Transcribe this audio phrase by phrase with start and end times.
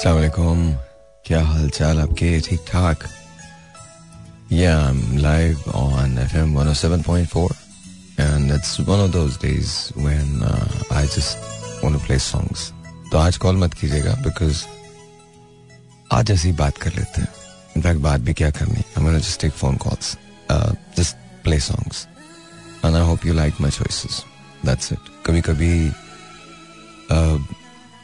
[0.00, 0.60] अस्सलाम
[1.26, 3.02] क्या हाल चाल आपके ठीक ठाक
[4.50, 7.50] Yeah, I'm live on FM 107.4
[8.26, 11.36] and it's one of those days when uh, I just
[11.82, 12.62] want to play songs.
[13.10, 14.64] तो आज कॉल मत कीजिएगा बिकॉज़
[16.18, 17.28] आज ऐसी बात कर लेते हैं
[17.76, 20.16] इनफैक्ट बात भी क्या करनी gonna just take phone calls.
[20.48, 22.02] Uh, just play songs.
[22.82, 24.24] And I hope you like my choices.
[24.64, 25.12] That's it.
[25.26, 25.72] कभी कभी
[27.10, 27.38] uh,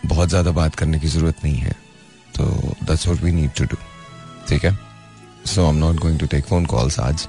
[0.06, 1.85] बहुत ज़्यादा बात करने की ज़रूरत नहीं है
[2.35, 2.45] तो
[2.83, 3.77] that's what we need to do
[4.49, 4.77] ठीक है
[5.45, 7.27] so I am not going to take phone calls आज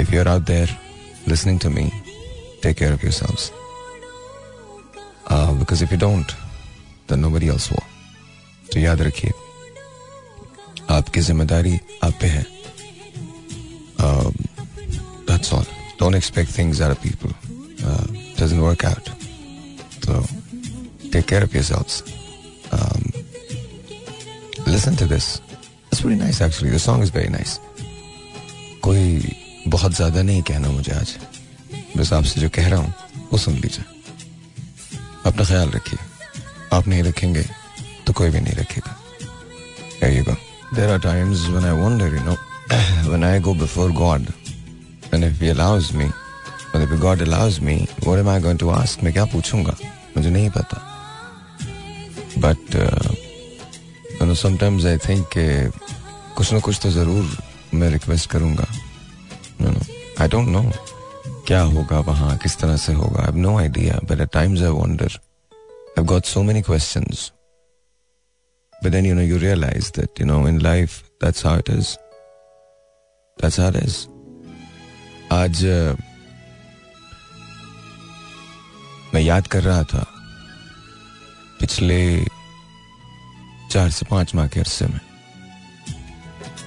[0.00, 0.76] if you are out there
[1.28, 1.90] listening to me
[2.62, 3.50] take care of yourselves
[5.58, 6.32] because if you don't
[7.10, 7.82] then nobody else वो
[8.72, 9.32] तो याद रखिए
[10.90, 12.46] आपकी जिम्मेदारी आप पे है
[15.28, 15.64] that's all
[16.00, 17.34] don't expect things are people
[17.82, 19.08] doesn't work out
[20.04, 20.24] तो
[21.12, 22.02] take care of yourselves.
[24.69, 25.41] Um, listen to this.
[25.91, 26.69] It's pretty nice actually.
[26.69, 27.59] The song is very nice.
[28.85, 31.09] कोई बहुत ज़्यादा नहीं कहना मुझे आज
[31.97, 32.93] बस आपसे जो कह रहा हूँ
[33.31, 33.85] वो सुन लीजिए
[35.25, 35.99] अपना ख्याल रखिए
[36.77, 37.43] आप नहीं रखेंगे
[38.07, 38.95] तो कोई भी नहीं रखेगा
[39.99, 40.35] There you go.
[40.75, 42.37] There are times when I wonder, you know,
[43.11, 44.31] when I go before God,
[45.11, 46.07] and if He allows me,
[46.73, 49.03] or if God allows me, what am I going to ask?
[49.03, 49.75] मैं क्या पूछूँगा
[50.17, 50.85] मुझे नहीं पता
[52.45, 53.28] but
[54.21, 55.25] you know sometimes I think
[56.37, 57.37] कुछ ना कुछ तो ज़रूर
[57.73, 58.67] मैं रिक्वेस्ट करूँगा।
[59.61, 59.79] You know
[60.21, 60.63] I don't know
[61.47, 65.19] क्या होगा वहाँ किस तरह से होगा। I no idea but at times I wonder
[65.97, 67.31] I got so many questions
[68.83, 71.87] But then you know you realize that you know in life that's how it is.
[73.39, 73.95] That's how it is.
[75.37, 75.95] आज uh,
[79.13, 80.05] मैं याद कर रहा था।
[81.59, 81.99] पिछले
[83.69, 84.99] चार से पाँच माह के अरसे में।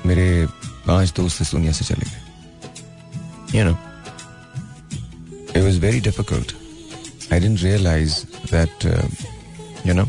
[0.07, 0.47] मेरे
[0.87, 3.77] पाँच दोस्त इस दुनिया से चले गए। You know
[5.57, 6.53] it was very difficult
[7.33, 8.15] I didn't realise
[8.53, 8.87] that
[9.87, 10.09] you know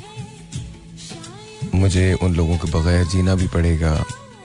[1.75, 3.93] मुझे उन लोगों के बगैर जीना भी पड़ेगा।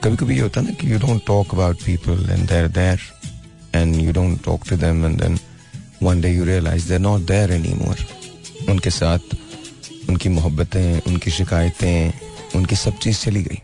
[0.03, 3.01] कभी कभी ये होता ना कि you don't talk about people and there there
[3.75, 5.37] and you don't talk to them and then
[6.03, 8.05] one day you realise they're not there any more
[8.69, 9.35] उनके साथ
[10.09, 12.28] उनकी मोहब्बतें, उनकी शिकायतें
[12.59, 13.59] उनकी सब चीज़ चली गई।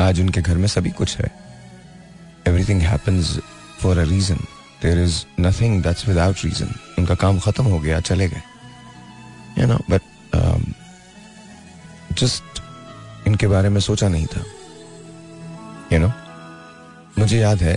[0.00, 1.30] आज उनके घर में सभी कुछ है।
[2.46, 3.36] Everything happens
[3.80, 4.36] for a reason
[4.82, 8.42] there is nothing that's without reason उनका काम खत्म हो गया चले गए।
[9.58, 10.02] यू नो बट
[12.20, 12.62] जस्ट
[13.26, 17.18] इनके बारे में सोचा नहीं था। You you know know?
[17.18, 17.76] मुझे याद है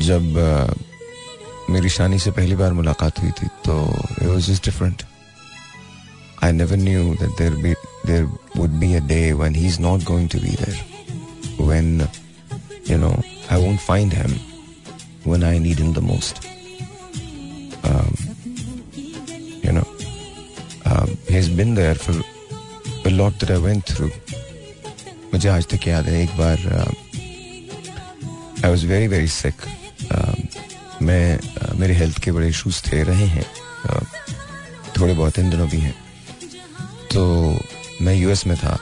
[0.00, 3.74] जब uh, मेरी शानी से पहली बार मुलाकात हुई थी तो
[4.22, 5.02] it was just different
[6.44, 7.74] I never knew that there be
[8.84, 10.78] be a day when he's not going to be there.
[11.58, 12.08] When
[12.84, 13.14] you know
[13.50, 14.32] I won't find him
[15.24, 16.44] when I need him the most.
[17.84, 18.14] Um,
[19.62, 19.86] you know,
[20.86, 22.14] um, he's been there for
[23.06, 24.12] a lot that I went through.
[25.32, 26.58] मुझे आज तक याद है एक बार
[28.64, 29.66] I was very very sick
[31.02, 33.46] मैं uh, मेरे health के बड़े इशूज थे रहे हैं
[33.90, 34.04] uh,
[34.98, 35.94] थोड़े बहुत इन दिनों भी हैं
[37.14, 37.24] तो
[38.02, 38.78] मैं यूएस में था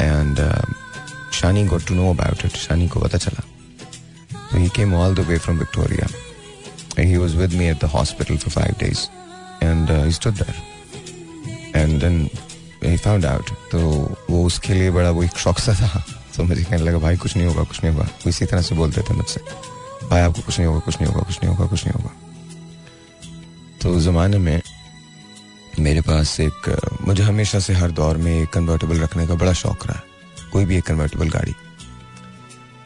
[0.00, 0.40] and
[1.32, 3.42] Shani got to know about it Shani को पता चला।
[4.52, 6.08] तो he came all the way from Victoria
[6.98, 9.00] he was with me at the hospital for five days
[9.64, 12.28] and he stood there and then
[12.84, 13.78] he found out तो
[14.30, 16.04] वो उसके लिए बड़ा वो एक शौक सा था।
[16.36, 18.74] तो मुझे कहने लगा, भाई, कुछ नहीं होगा, कुछ नहीं होगा। वो इसी तरह से
[18.74, 19.40] बोलते थे मुझसे।
[20.10, 22.10] भाई, आपको कुछ नहीं होगा, कुछ नहीं होगा, कुछ नहीं होगा, कुछ नहीं होगा।
[23.82, 24.62] तो उस जमाने में
[25.78, 29.86] मेरे पास एक मुझे हमेशा से हर दौर में एक कन्वर्टेबल रखने का बड़ा शौक
[29.86, 30.00] रहा।
[30.52, 31.52] कोई भी एक कन्वर्टेबल गाड़ी।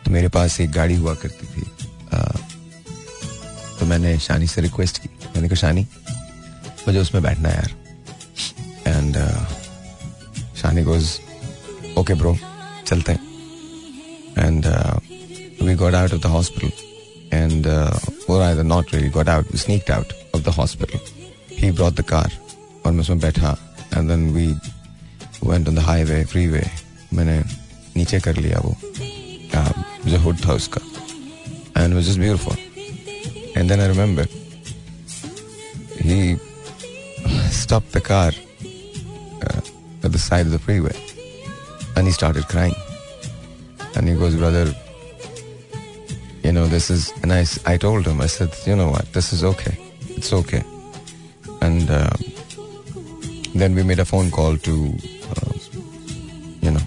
[0.04, 1.64] तो मेरे पास एक गाड़ी हुआ करती थी।
[2.14, 2.22] आ,
[3.78, 5.86] तो मैंने शानी से रिक्वेस्ट की। मैंने कहा शानी
[6.86, 7.74] मुझे उसमें बैठना यार।
[8.86, 9.16] And
[10.56, 11.20] Shani goes
[11.98, 12.36] okay bro
[12.86, 13.20] चलते हैं.
[14.38, 14.66] And
[15.62, 16.72] we got out of the hospital
[17.34, 17.66] and
[18.66, 21.00] not really got out we sneaked out of the hospital
[21.58, 22.38] he brought the car
[22.85, 23.57] और मैं उसमें बैठा
[23.93, 24.47] and then we
[25.43, 26.63] went on the highway freeway
[27.13, 27.41] मैंने
[27.97, 28.75] नीचे कर लिया वो
[30.09, 30.81] जो हुड था उसका
[31.81, 34.27] and was just beautiful and then I remember
[36.05, 36.37] he
[37.71, 38.31] stopped the car
[39.47, 39.59] uh,
[40.03, 40.95] at the side of the freeway
[41.95, 42.73] and he started crying
[43.95, 44.63] and he goes brother
[46.43, 49.31] you know this is and I, I told him I said you know what this
[49.31, 49.77] is okay
[50.17, 50.63] it's okay
[51.61, 52.09] and uh,
[53.60, 54.74] then we made a phone call to,
[55.30, 55.52] uh,
[56.60, 56.84] you know.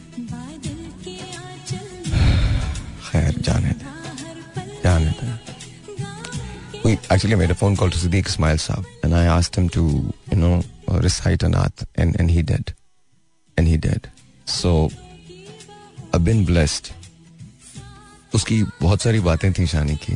[3.45, 3.74] जाने
[4.83, 5.39] जाने
[6.83, 9.83] we actually made a phone call to Siddiq Ismail Saab and I asked him to
[10.31, 12.74] you know uh, recite an art and and he did.
[13.57, 14.10] And he did.
[14.45, 14.89] So
[16.13, 16.94] I've been blessed.
[18.36, 20.16] उसकी बहुत सारी बातें थी शानी की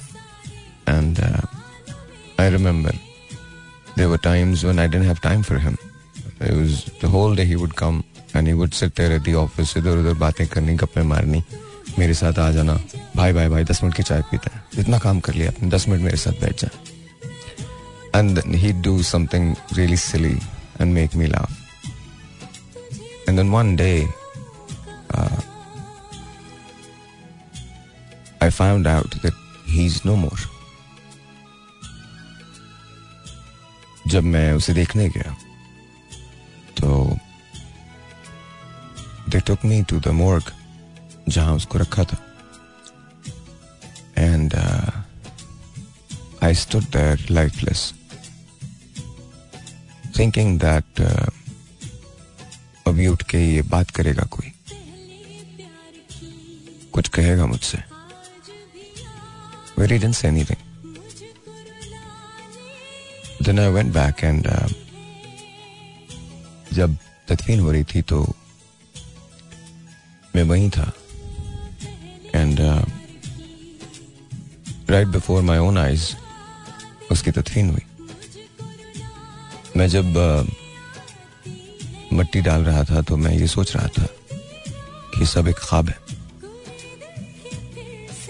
[2.40, 2.92] I remember
[3.96, 5.78] there were times when I didn't have time for him.
[6.44, 8.04] The whole day he would come
[8.34, 9.28] and he would sit there at
[9.78, 11.44] इधर उधर बातें करनी, गप्पे मारनी,
[12.00, 12.74] मेरे साथ आ जाना,
[13.16, 15.88] भाई भाई भाई, दस मिनट की चाय पीते हैं। इतना काम कर लिया आपने दस
[15.88, 16.70] मिनट मेरे साथ बैठ जा
[18.20, 20.34] and he do something really silly
[20.82, 21.52] and make me laugh
[23.30, 24.08] and then one day
[28.42, 29.36] I found out that
[29.74, 30.40] he's no more.
[34.08, 35.36] जब मैं उसे देखने गया
[36.84, 37.18] तो
[39.30, 40.52] they took me to the morgue
[41.30, 42.18] जहाँ उसको रखा था।
[44.18, 44.56] And
[46.44, 47.94] I stood there lifeless
[50.20, 51.02] thinking that
[52.88, 54.52] अभी उठ के ये बात करेगा कोई।
[56.94, 57.84] कुछ कहेगा मुझसे।
[59.80, 60.62] Very say anything.
[63.42, 64.70] Then I went back and uh,
[66.74, 66.98] जब
[67.28, 68.36] तदफीन हो रही थी तो
[70.36, 70.92] मैं वहीं था।
[72.36, 72.60] And
[74.90, 76.16] right before my own eyes
[77.12, 77.86] उसकी तदफीन हुई।
[79.78, 80.54] मैं जब uh,
[82.14, 84.08] मट्टी डाल रहा था तो मैं ये सोच रहा था
[85.16, 85.98] कि सब एक ख्वाब है।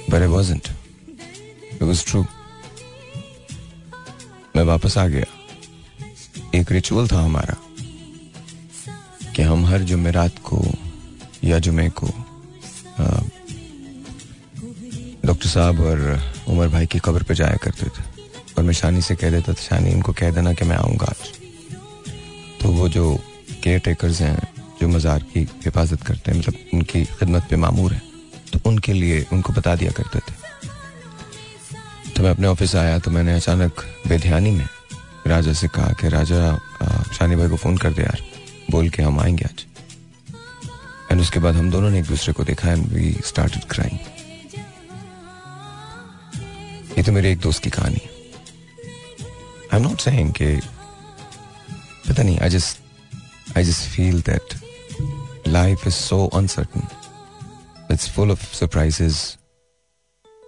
[0.09, 0.67] But I wasn't
[1.73, 2.25] It was true.
[4.55, 5.25] मैं वापस आ गया।
[6.55, 7.72] एक रिचुअल था हमारा।
[9.35, 10.61] कि हम हर जुमेरात को
[11.43, 12.07] या जुमे को
[15.25, 16.19] डॉक्टर साहब और
[16.49, 18.03] उमर भाई की कब्र पे जाया करते थे।
[18.57, 21.31] और मैं शानी से कह देता था, शानी, इनको कह देना कि मैं आऊँगा आज।
[22.61, 23.15] तो वो जो
[23.63, 24.37] केयर टेकर्स हैं,
[24.81, 28.01] जो मज़ार की हिफाजत करते हैं मतलब उनकी खिदमत पे मामूर हैं
[28.53, 30.33] तो उनके लिए उनको बता दिया करते थे।
[32.11, 34.67] तो मैं अपने ऑफ़िस आया तो मैंने अचानक बेध्यानी में
[35.27, 36.57] राजा से कहा कि, राजा
[37.13, 38.21] शानी भाई को फ़ोन कर दे यार।
[38.73, 39.65] बोल के हम आएँगे आज।
[41.11, 43.99] एंड उसके बाद हम दोनों ने एक दूसरे को देखा एंड वी स्टार्टेड क्राइंग
[46.97, 48.01] ये तो मेरे एक दोस्त की कहानी
[49.73, 50.59] आई एम नॉट कि
[52.09, 52.79] पता नहीं I just
[53.57, 54.55] I just feel that
[55.47, 56.87] life is so uncertain
[57.91, 59.37] it's full of surprises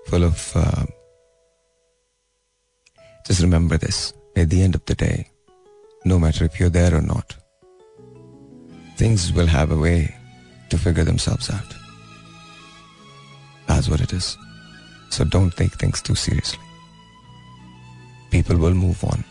[0.10, 0.58] full of
[3.28, 5.16] Just remember this at the end of the day,
[6.06, 7.45] no matter if you're there or not,
[8.97, 10.15] things will have a way
[10.71, 11.75] to figure themselves out.
[13.67, 14.37] That's what it is.
[15.11, 16.61] So don't take things too seriously.
[18.31, 19.25] People will move on,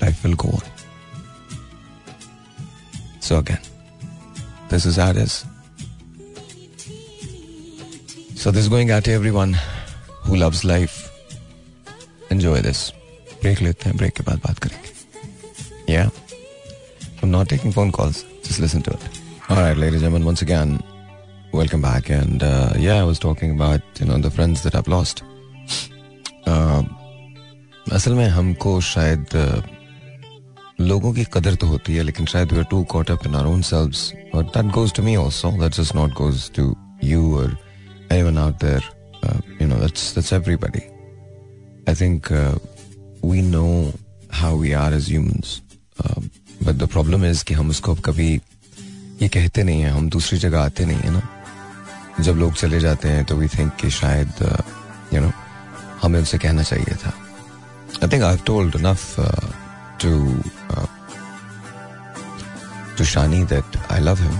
[0.00, 0.62] life will go on.
[3.20, 3.58] So, again,
[4.68, 5.44] this is how it is.
[8.36, 9.56] So, this is going out to everyone
[10.22, 11.10] who loves life.
[12.30, 12.92] Enjoy this.
[13.42, 16.10] Break लेते हैं break के बाद बात करेंगे या
[17.20, 18.24] I'm not taking phone calls.
[18.50, 19.08] Just listen to it.
[19.48, 20.80] All right, ladies and gentlemen, once again,
[21.52, 22.10] welcome back.
[22.10, 25.22] And uh, yeah, I was talking about you know the friends that I've lost.
[26.46, 26.82] Uh,
[27.92, 29.62] असल में हमको शायद uh,
[30.80, 33.46] लोगों की कदर तो होती है लेकिन शायद we are too caught up in our
[33.46, 36.64] own selves और that goes to me also that just not goes to
[37.04, 37.56] you और
[38.12, 38.82] anyone out there
[39.60, 40.82] you know that's that's everybody
[41.88, 42.32] I think
[43.26, 43.92] we know
[44.30, 45.60] how we are as humans.
[46.61, 48.41] Uh, the the is कि हम उसको अब कभी
[49.21, 51.21] ये कहते नहीं हैं हम दूसरी जगह आते नहीं है ना।
[52.19, 54.33] जब लोग चले जाते हैं तो वी थिंक कि शायद
[55.13, 55.31] यू नो
[56.01, 57.13] हमें उनसे कहना चाहिए था।
[58.03, 59.15] I think I told enough
[60.01, 60.11] to
[63.01, 64.33] Shani that I love him,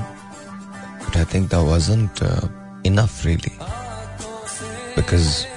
[1.06, 2.48] but I think that wasn't uh,
[2.84, 3.54] enough really.
[4.96, 5.48] Because,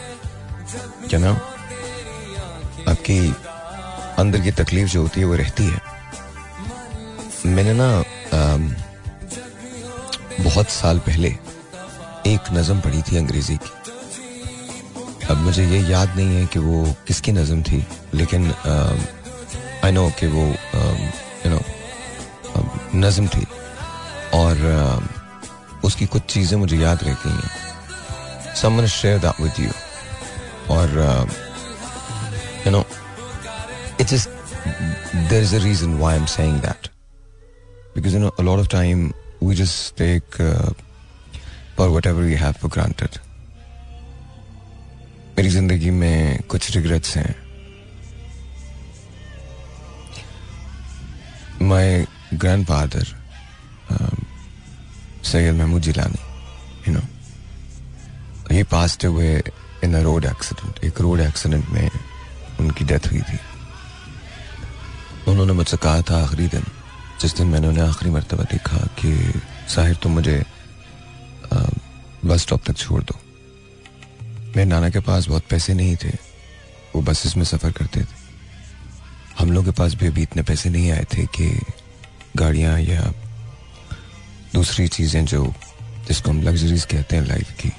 [1.13, 1.35] you know,
[2.89, 3.19] आपकी
[4.19, 5.94] अंदर की तकलीफ़ जो होती है वो रहती है।
[7.47, 8.05] मैंने ना
[10.41, 11.29] बहुत साल पहले
[12.27, 13.71] एक नज़म पढ़ी थी अंग्रेज़ी की।
[15.31, 17.85] अब मुझे ये याद नहीं है कि वो किसकी नज़म थी
[18.15, 18.53] लेकिन
[19.85, 21.61] आई नो कि वो यू नो
[22.99, 23.47] नज़म थी।
[24.35, 24.55] और
[25.85, 29.71] उसकी कुछ चीज़ें मुझे याद रह गई हैं। Someone share that with you
[30.75, 30.89] और
[32.65, 32.85] you know,
[34.01, 34.29] is just
[35.31, 36.94] there's a reason why I'm saying that.
[37.95, 39.03] Because you know a lot of time
[39.41, 40.71] we just take uh,
[41.77, 42.57] for whatever we have
[45.37, 47.35] मेरी ज़िंदगी में कुछ regrets हैं।
[51.63, 52.07] My
[52.67, 53.07] grandfather
[55.25, 56.21] Syed Mahmood Jilani
[56.89, 59.31] you know ये passed हुए
[59.85, 61.91] in a road accident एक road accident में
[62.61, 63.39] उनकी डेथ हुई थी।
[65.31, 66.65] उन्होंने मुझसे कहा था आखिरी दिन
[67.21, 69.13] जिस दिन मैंने उन्हें आखिरी मरतबा देखा कि
[69.75, 70.43] साहिर तुम मुझे
[72.25, 73.19] बस स्टॉप तक छोड़ दो।
[74.57, 76.13] मेरे नाना के पास बहुत पैसे नहीं थे।
[76.95, 78.23] वो बसेस में सफ़र करते थे।
[79.39, 81.49] हम लोग के पास भी अभी इतने पैसे नहीं आए थे कि
[82.37, 83.13] गाड़ियाँ या
[84.55, 85.45] दूसरी चीज़ें जो
[86.09, 87.73] जिसको हम लग्जरीज कहते हैं लाइफ की,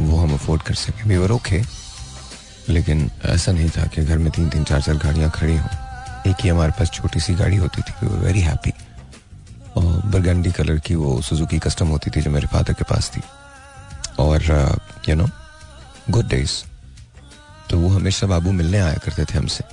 [0.00, 1.62] वो हम अफोर्ड कर सकें। वी वर ओके
[2.68, 5.83] लेकिन ऐसा नहीं था कि घर में तीन तीन चार चार गाड़ियाँ खड़ी हों।
[6.26, 8.72] एक ही हमारे पास छोटी सी गाड़ी होती थी वेरी हैप्पी
[9.76, 13.22] और बरगंडी कलर की वो सुजुकी कस्टम होती थी जो मेरे फादर के पास थी।
[14.18, 14.42] और
[15.08, 15.28] यू नो
[16.10, 16.52] गुड डेज़
[17.70, 19.64] तो वो हमेशा बाबू मिलने आया करते थे हमसे।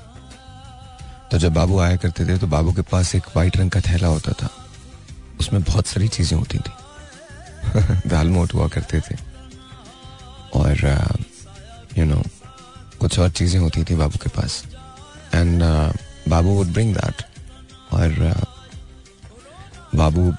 [1.32, 4.08] तो जब बाबू आया करते थे तो बाबू के पास एक वाइट रंग का थैला
[4.08, 4.50] होता था।
[5.40, 6.72] उसमें बहुत सारी चीज़ें होती थी।
[8.10, 9.16] दाल मोट हुआ करते थे।
[10.54, 10.78] और
[11.98, 12.22] यू uh, नो
[13.00, 14.64] कुछ और चीज़ें होती थी बाबू के पास।
[15.34, 15.64] And
[16.28, 17.22] Babu would bring that
[17.94, 18.46] और uh,
[19.96, 20.34] बाबू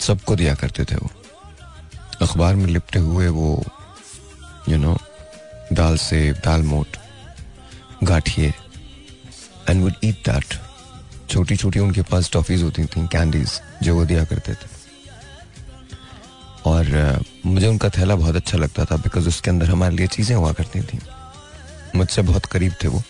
[0.00, 1.10] सबको दिया करते थे वो।
[2.22, 3.62] अखबार में लिपटे हुए वो
[4.68, 4.96] यू नो
[5.72, 6.96] दाल से दाल मोट
[8.04, 8.52] गाठिए
[9.68, 10.54] एंड वुड ईट दैट
[11.30, 14.70] छोटी छोटी उनके पास टॉफीज होती थी कैंडीज जो वो दिया करते थे।
[16.66, 20.52] और मुझे उनका थैला बहुत अच्छा लगता था बिकॉज़ उसके अंदर हमारे लिए चीज़ें हुआ
[20.52, 20.98] करती थी।
[21.96, 23.02] मुझसे बहुत करीब थे वो।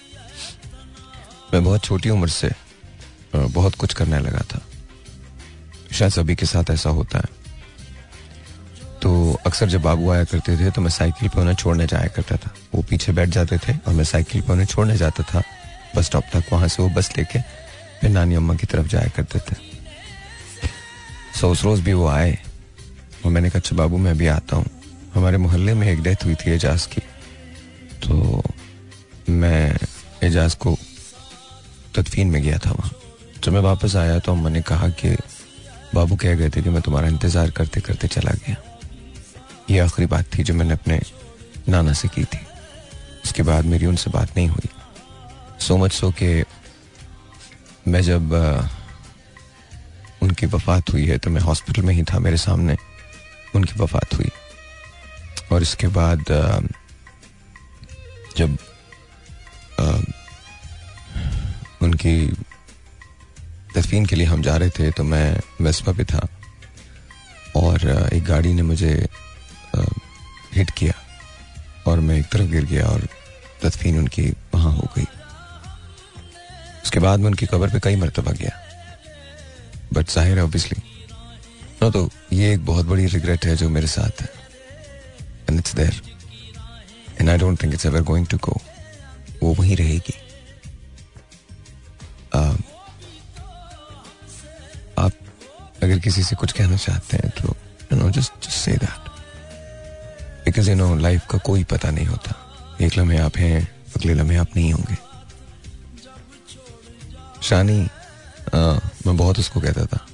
[1.53, 2.51] मैं बहुत छोटी उम्र से
[3.35, 4.61] बहुत कुछ करने लगा था।
[5.93, 7.41] शायद सभी के साथ ऐसा होता है।
[9.03, 9.11] तो
[9.47, 12.55] अक्सर जब बाबू आया करते थे तो मैं साइकिल पर उन्हें छोड़ने जाया करता था।
[12.75, 15.43] वो पीछे बैठ जाते थे और मैं साइकिल पर उन्हें छोड़ने जाता था।
[15.97, 17.41] बस स्टॉप तक वहाँ से वो बस लेके
[18.01, 19.57] फिर नानी अम्मा की तरफ़ जाया करते थे।
[21.41, 22.39] सो उस रोज भी वो आए
[23.25, 24.67] और मैंने कहा अच्छा बाबू, मैं भी आता हूँ।
[25.15, 27.01] हमारे मोहल्ले में एक डेथ हुई थी एजाज की।
[28.03, 28.43] तो
[29.29, 29.77] मैं
[30.23, 30.77] एजाज को
[31.95, 32.91] तदफीन में गया था वहाँ।
[33.45, 35.17] जब मैं वापस आया तो अम्मा ने कहा कि
[35.95, 38.57] बाबू कह गए थे कि मैं तुम्हारा इंतज़ार करते करते चला गया।
[39.71, 41.01] ये आखिरी बात थी जो मैंने अपने
[41.69, 42.39] नाना से की थी।
[43.25, 44.69] उसके बाद मेरी उनसे बात नहीं हुई।
[45.61, 46.45] सो मच सो कि
[47.89, 48.69] मैं जब आ,
[50.23, 52.77] उनकी वफात हुई है तो मैं हॉस्पिटल में ही था मेरे सामने
[53.55, 54.31] उनकी वफात हुई।
[55.53, 56.25] और इसके बाद
[58.37, 58.57] जब
[61.83, 62.17] उनकी
[63.75, 66.27] तदफीन के लिए हम जा रहे थे तो मैं वेस्पा पे था
[67.57, 68.93] और एक गाड़ी ने मुझे
[70.55, 70.95] हिट किया
[71.87, 73.07] और मैं एक तरफ़ गिर गया और
[73.63, 74.23] तदफीन उनकी
[74.55, 75.07] वहाँ हो गई।
[76.85, 78.59] उसके बाद मैं उनकी कबर पे कई मरतबा गया।
[79.93, 80.81] बट ज़ाहिर है ऑब्वियसली
[81.83, 84.29] नो तो ये एक बहुत बड़ी रिग्रेट है जो मेरे साथ है।
[85.49, 86.01] And it's there
[87.21, 88.61] and I don't think it's ever going to go
[89.43, 90.15] वो वहीं रहेगी।
[96.03, 97.57] किसी से कुछ कहना चाहते हैं तो
[97.93, 99.11] you know just just say that
[100.45, 102.35] because you know life का कोई पता नहीं होता।
[102.81, 103.61] एक लम्हे आप हैं
[103.97, 104.97] अगले लम्हे आप नहीं होंगे।
[107.43, 107.79] शानी
[108.55, 108.59] आ,
[109.07, 110.07] मैं बहुत उसको कहता था।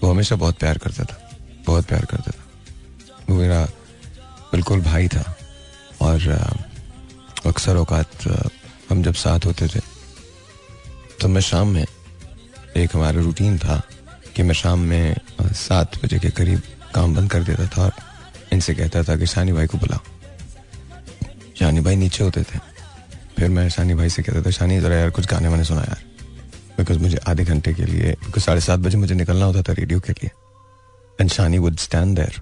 [0.00, 1.30] वो हमेशा बहुत प्यार करता था।
[1.66, 2.44] बहुत प्यार करता था।
[3.28, 3.64] वो मेरा
[4.52, 5.34] बिल्कुल भाई था।
[6.00, 6.28] और
[7.46, 8.26] अक्सर औकात
[8.90, 9.80] हम जब साथ होते थे
[11.20, 11.86] तो मैं शाम में
[12.76, 13.82] एक हमारा रूटीन था
[14.36, 15.16] कि मैं शाम में
[15.56, 16.62] सात बजे के करीब
[16.94, 17.92] काम बंद कर देता था और
[18.52, 20.00] इनसे कहता था कि शानी भाई को बुलाओ
[21.58, 22.58] शानी भाई नीचे होते थे।
[23.36, 26.02] फिर मैं शानी भाई से कहता था शानी जरा यार कुछ गाने वाने सुना यार।
[26.78, 30.00] बिकॉज़ मुझे आधे घंटे के लिए बिकॉज़ साढ़े सात बजे मुझे निकलना होता था रेडियो
[30.00, 30.30] के लिए।
[31.18, 32.40] And Shani would stand there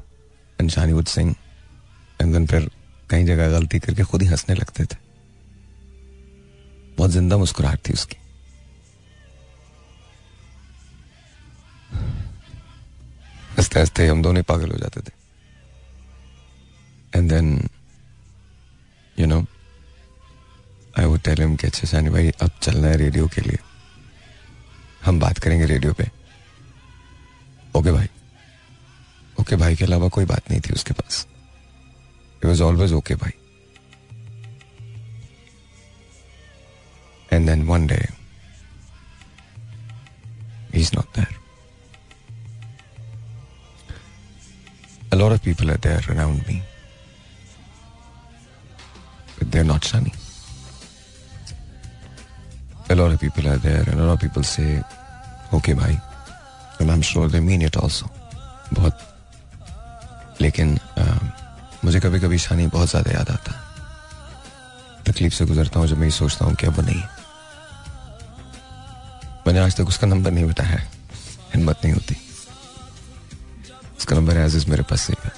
[0.59, 1.35] and Shani would sing
[2.21, 2.71] and then फिर
[3.11, 4.97] कई जगह गलती करके खुद ही हंसने लगते थे।
[6.99, 8.17] बहुत ज़िंदा मुस्कुराहट थी उसकी।
[13.59, 15.13] हँसते हँसते हम दोनों पागल हो जाते थे।
[17.19, 17.69] And then
[19.21, 19.45] you know
[20.99, 23.59] I वो टेल हिम कि अच्छा शानी भाई, अब चलना है रेडियो के लिए।
[25.05, 26.11] हम बात करेंगे रेडियो पे।
[27.77, 28.07] ओके भाई।
[29.41, 31.27] ओके भाई के अलावा कोई बात नहीं थी उसके पास।
[32.37, 33.33] इट वॉज़ ऑलवेज ओके भाई।
[37.33, 38.07] And then one day
[40.75, 41.44] is not there.
[45.15, 46.55] A lot of people are there around me,
[49.39, 50.13] but they're not sunny.
[52.91, 54.83] A lot of people are there, and a lot of people say,
[55.55, 58.99] okay भाई and I am sure they mean it बहुत.
[60.41, 61.23] लेकिन uh,
[61.85, 63.53] मुझे कभी कभी शानी बहुत ज़्यादा याद आता
[65.07, 67.03] तकलीफ़ से गुजरता हूँ जब मैं ये सोचता हूँ कि अब वो नहीं
[69.47, 70.83] मैंने आज तक उसका नंबर नहीं बताया
[71.55, 72.17] हिम्मत नहीं होती।
[74.05, 75.33] उसका नंबर एज इज़ मेरे पास सेव है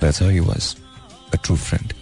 [0.00, 0.64] That's how he was.
[1.34, 1.92] A true friend.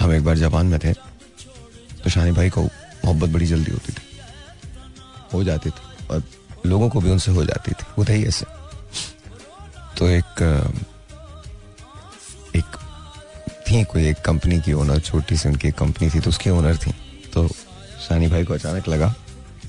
[0.00, 2.62] हम एक बार जापान में थे तो शानी भाई को
[3.04, 4.02] मोहब्बत बड़ी जल्दी होती थी।
[5.32, 6.22] हो जाती थी, और
[6.66, 8.46] लोगों को भी उनसे हो जाती थी। वो ही ऐसे।
[9.98, 10.42] तो एक
[12.56, 12.76] एक
[13.70, 16.92] थी कोई एक कंपनी की ओनर छोटी सी उनकी कंपनी थी तो उसकी ओनर थी।
[17.32, 17.48] तो
[18.08, 19.14] शानी भाई को अचानक लगा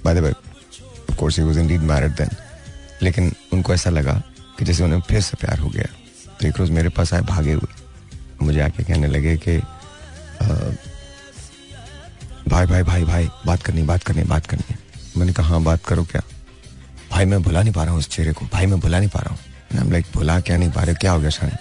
[0.05, 2.29] by the way of course he was indeed married then
[3.03, 4.13] लेकिन उनको ऐसा लगा
[4.59, 5.85] कि जैसे उन्हें फिर से प्यार हो गया।
[6.39, 7.73] तो एक रोज मेरे पास आए भागे हुए।
[8.41, 9.57] मुझे आके कहने लगे कि
[12.49, 14.75] भाई भाई भाई भाई, बात करनी बात करनी बात करनी।
[15.17, 16.21] मैंने कहा हाँ बात करो क्या?
[17.11, 19.19] भाई, मैं भुला नहीं पा रहा हूँ उस चेहरे को। भाई, मैं भुला नहीं पा
[19.19, 21.57] रहा हूँ। लाइक भुला क्या नहीं पा रहे क्या हो गया शायद?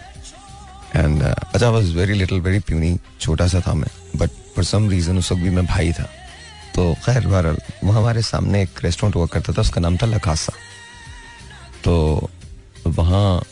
[0.96, 5.18] एंड अच्छा was very little very puny छोटा सा था मैं। बट फॉर सम रीजन
[5.18, 6.08] उस वक्त भी मैं भाई था।
[6.74, 10.52] तो खैर, बहरहाल वो हमारे सामने एक रेस्टोरेंट हुआ करता था, उसका नाम था लखासा।
[12.98, 13.42] वहाँ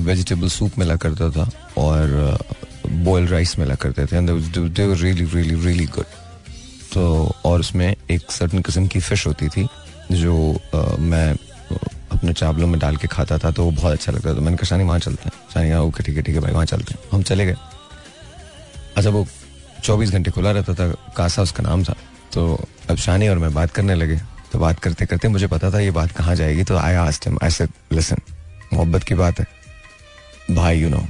[0.00, 1.48] वेजिटेबल सूप मिला करता था
[1.78, 2.38] और
[2.86, 6.04] बॉयल राइस मिला करते थे रियली रियली रियली गुड
[6.94, 7.04] तो
[7.44, 9.66] और उसमें एक सर्टन किस्म की फ़िश होती थी
[10.12, 10.34] जो
[11.00, 11.34] मैं
[12.12, 14.66] अपने चावलों में डाल के खाता था तो वो बहुत अच्छा लगता था। मैंने कहा,
[14.66, 17.00] शानी, वहाँ चलते हैं। शानी कहा ओके, ठीक है ठीक है भाई, वहाँ चलते हैं।
[17.12, 17.56] हम चले गए।
[18.96, 19.26] अच्छा वो
[19.84, 21.94] चौबीस घंटे खुला रहता था, कासा उसका नाम था।
[22.32, 22.46] तो
[22.90, 24.20] अब शानी और मैं बात करने लगे।
[24.52, 27.38] तो बात करते करते मुझे पता था ये बात कहाँ जाएगी तो I asked him
[27.42, 28.16] I said listen
[28.74, 29.46] मोहब्बत की बात है।
[30.50, 31.04] भाई यू नो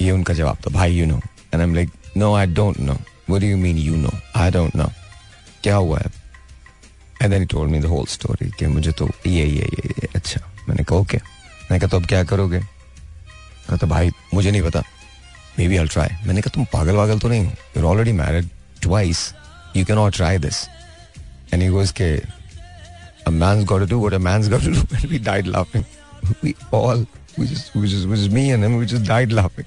[0.00, 2.92] ये उनका जवाब था। भाई you know and I am like no I don't know
[2.92, 4.90] what do you mean you know I don't know
[5.62, 6.10] क्या हुआ है?
[7.22, 10.08] And then he told me the whole story कि मुझे तो ये ये ये, ये
[10.14, 12.60] अच्छा। मैंने कहा ओके मैंने कहा तो अब क्या करोगे?
[12.60, 14.82] कहा तो भाई मुझे नहीं पता।
[15.58, 17.52] मे बी आई ट्राई मैंने कहा तुम पागल वागल तो नहीं हो?
[17.76, 18.48] You already married
[18.82, 19.32] twice
[19.76, 20.66] you can not try this
[21.54, 22.16] and he goes के
[23.28, 24.82] a man's got to do what a man's got to do.
[24.96, 25.84] And we died laughing.
[26.43, 27.05] we all
[27.37, 29.65] we just we just was me and him we just died laughing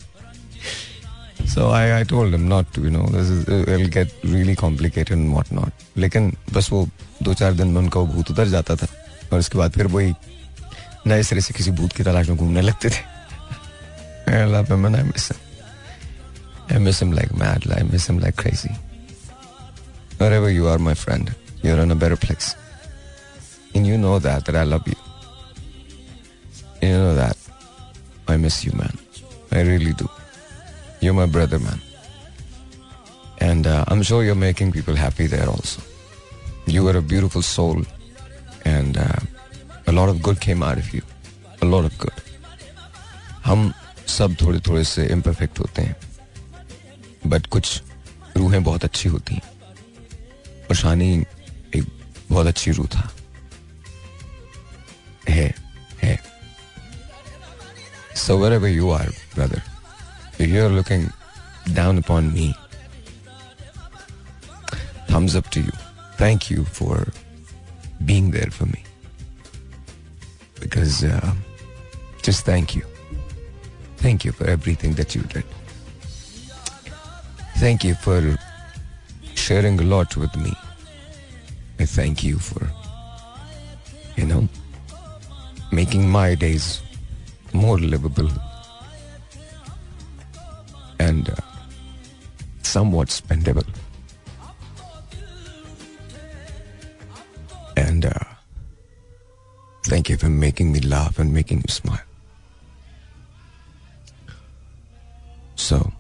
[1.47, 5.17] so I, I told him not to you know this is it'll get really complicated
[5.19, 6.89] and what not लेकिन बस वो
[7.23, 8.87] दो चार दिन में उनका वो भूत उतर जाता था
[9.33, 10.15] और उसके बाद फिर वही
[11.07, 13.13] नए सिरे से किसी भूत की तलाश में घूमने लगते थे
[14.27, 15.37] I love him and I miss him.
[16.71, 17.71] I miss him like mad.
[17.71, 18.71] I miss him like crazy.
[20.19, 22.57] Wherever you are, my friend, you're in a better place.
[23.75, 24.97] And you know that, that I love you.
[26.83, 27.37] You know that.
[28.29, 28.99] I miss you, man.
[29.53, 30.09] I really do.
[31.01, 31.81] You're my brother, man.
[33.39, 35.83] And uh, I'm sure you're making people happy there also.
[36.67, 37.83] You were a beautiful soul.
[38.65, 39.21] And uh,
[39.87, 41.03] a lot of good came out of you.
[41.63, 42.21] A lot of good.
[43.45, 43.73] हम
[44.09, 45.97] सब थोड़े थोड़े से imperfect होते हैं
[47.27, 47.83] but कुछ
[48.37, 49.43] रूहें बहुत अच्छी होती हैं
[50.71, 51.25] और शानी
[51.75, 51.85] एक
[52.31, 53.11] बहुत अच्छी रूह था
[55.29, 55.55] है है
[58.20, 59.64] so wherever you are, brother,
[60.38, 61.12] if you're looking
[61.74, 62.54] down upon me,
[65.08, 65.72] thumbs up to you.
[66.18, 67.08] Thank you for
[68.06, 68.84] being there for me.
[70.60, 71.34] Because uh,
[72.22, 72.84] just thank you.
[73.98, 75.46] Thank you for everything that you did.
[77.56, 78.38] Thank you for
[79.34, 80.54] sharing a lot with me.
[81.80, 82.70] I thank you for,
[84.18, 84.48] you know,
[85.72, 86.82] making my days
[87.54, 88.30] more livable
[91.00, 91.36] and uh,
[92.62, 93.68] somewhat spendable.
[97.78, 98.12] And uh,
[99.86, 102.00] thank you for making me laugh and making me smile.
[105.56, 105.92] So,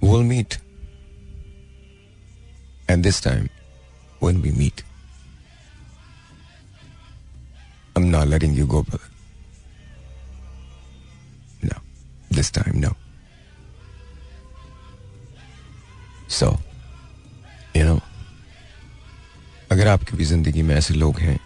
[0.00, 0.58] we'll meet.
[2.88, 3.50] And this time,
[4.20, 4.82] when we meet,
[7.96, 9.07] I'm not letting you go, brother.
[12.38, 12.94] This time, no.
[16.28, 16.48] So,
[17.74, 18.00] you know,
[19.72, 21.38] अगर आपकी भी ज़िंदगी में ऐसे लोग हैं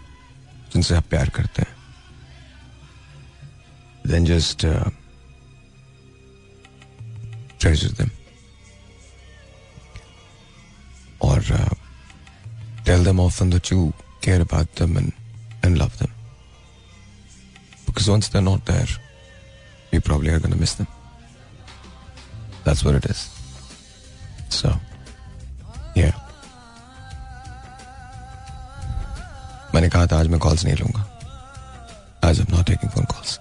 [0.73, 1.71] जिनसे आप प्यार करते हैं
[4.11, 4.89] then just uh,
[7.63, 8.11] treasure them
[11.19, 11.73] or uh,
[12.89, 15.13] tell them often that you care about them and,
[15.63, 16.11] and love them
[17.85, 18.93] because once they're not there
[19.93, 20.87] you probably are going to miss them
[22.65, 23.29] that's what it is
[24.49, 24.75] so
[25.95, 26.19] yeah
[29.75, 31.09] मैंने कहा था आज मैं calls नहीं लूँगा
[32.23, 32.45] आज
[32.95, 33.39] phone calls.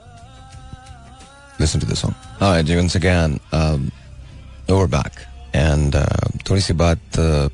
[1.58, 2.14] Listen to the song.
[2.40, 3.92] Hi, once again, um,
[4.68, 5.12] we're back.
[5.54, 7.50] And uh, थोड़ी सी बात uh,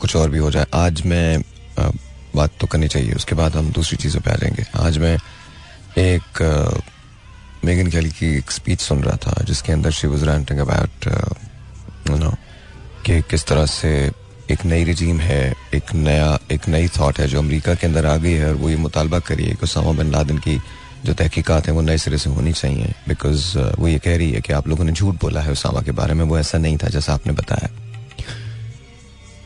[0.00, 1.38] कुछ और भी हो जाए आज मैं
[1.78, 1.96] uh,
[2.36, 5.18] बात तो करनी चाहिए उसके बाद हम दूसरी चीज़ों पे आ जाएँगे आज मैं
[5.98, 6.42] एक
[7.64, 11.06] मेगन कैली की एक स्पीच सुन रहा था जिसके अंदर she was ranting about
[12.10, 12.30] you know
[13.06, 13.90] कि किस तरह से
[14.50, 15.42] एक नई रजीम है
[15.74, 18.68] एक नया एक नई थाट है जो अमेरिका के अंदर आ गई है और वो
[18.70, 20.60] ये मुतालबा करिए कि उसामा बिन लादेन की
[21.04, 24.30] जो तहकीकात हैं वो नए सिरे से होनी चाहिए। बिकॉज़ uh, वो ये कह रही
[24.32, 26.76] है कि आप लोगों ने झूठ बोला है उसामा के बारे में वो ऐसा नहीं
[26.76, 27.68] था जैसा आपने बताया।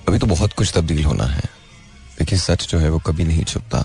[0.09, 1.43] अभी तो बहुत कुछ तब्दील होना है।
[2.19, 3.79] देखिए सच जो है वो कभी नहीं छुपता।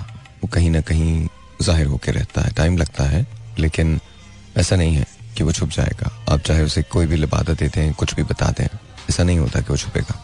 [0.44, 1.28] वो कहीं ना कहीं
[1.62, 3.26] ज़ाहिर होकर रहता है। टाइम लगता है
[3.60, 4.00] लेकिन
[4.58, 5.06] ऐसा नहीं है
[5.38, 8.64] कि वो छुप जाएगा। आप चाहे उसे कोई भी लिबादा देते हैं कुछ भी बताते
[8.64, 10.16] हैं ऐसा नहीं होता कि वो छुपेगा।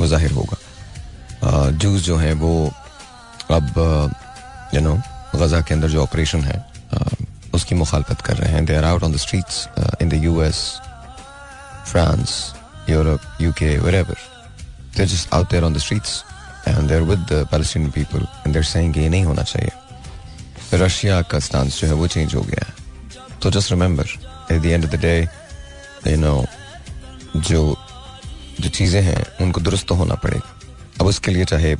[0.00, 2.52] वो ज़ाहिर होगा। जूस जो है वो
[3.50, 3.66] अब
[4.74, 4.94] यू नो
[5.36, 6.58] गजा के अंदर जो ऑपरेशन है
[7.54, 9.66] उसकी मुखालफत कर रहे हैं। They are out on the streets
[10.02, 10.60] in the U S
[11.86, 12.34] France
[12.90, 14.18] Europe U K wherever
[14.96, 16.22] they just out there on the streets
[16.68, 21.80] and they're with Palestine people and they're saying ये नहीं होना चाहिए। रशिया का stance
[21.80, 22.74] जो है वो change हो गया है।
[23.42, 24.06] तो just remember
[24.52, 25.20] at the end of the day
[26.10, 26.44] you know
[27.36, 27.76] जो
[28.60, 30.48] जो चीज़ें हैं, उनको दुरुस्त तो होना पड़ेगा।
[31.00, 31.74] अब उसके लिए चाहे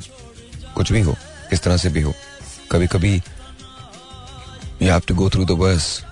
[0.75, 1.13] कुछ भी हो
[1.49, 2.13] किस तरह से भी हो
[2.71, 6.03] कभी कभी you have to go through the worst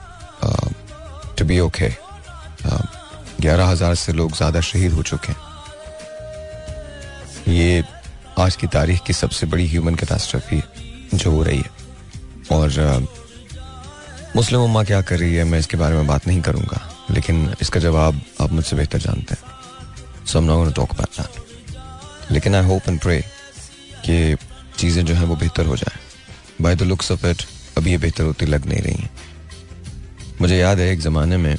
[1.38, 1.90] to be okay
[3.42, 5.40] ग्यारह हज़ार से लोग ज़्यादा शहीद हो चुके हैं।
[7.48, 7.84] ये
[8.40, 10.62] आज की तारीख की सबसे बड़ी ह्यूमन कैटास्ट्रफी
[11.14, 11.70] जो हो रही है।
[12.52, 12.70] और
[14.36, 15.44] मुस्लिम उम्मा क्या कर रही है?
[15.44, 20.26] मैं इसके बारे में बात नहीं करूँगा। लेकिन इसका जवाब आप मुझसे बेहतर जानते हैं।
[20.26, 21.32] सो I'm not going to talk
[22.32, 23.26] लेकिन आई होप एंड प्रे
[24.06, 24.38] कि
[24.78, 26.00] चीज़ें जो हैं वो बेहतर हो जाए।
[26.62, 27.44] By the looks of it
[27.78, 29.10] अभी ये बेहतर होती लग नहीं रही हैं।
[30.42, 31.58] मुझे याद है एक ज़माने में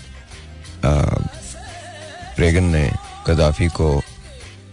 [2.38, 2.92] रेगन ने
[3.26, 4.02] गद्दाफी को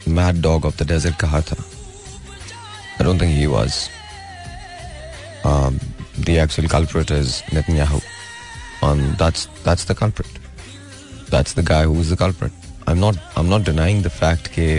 [0.08, 3.74] mad dog of the desert कहा था। I don't think he was
[6.20, 8.02] the actual culprit is Netanyahu.
[8.82, 10.28] Um, that's that's the culprit.
[11.30, 12.52] That's the guy who is the culprit.
[12.90, 14.70] Not I am not denying the fact के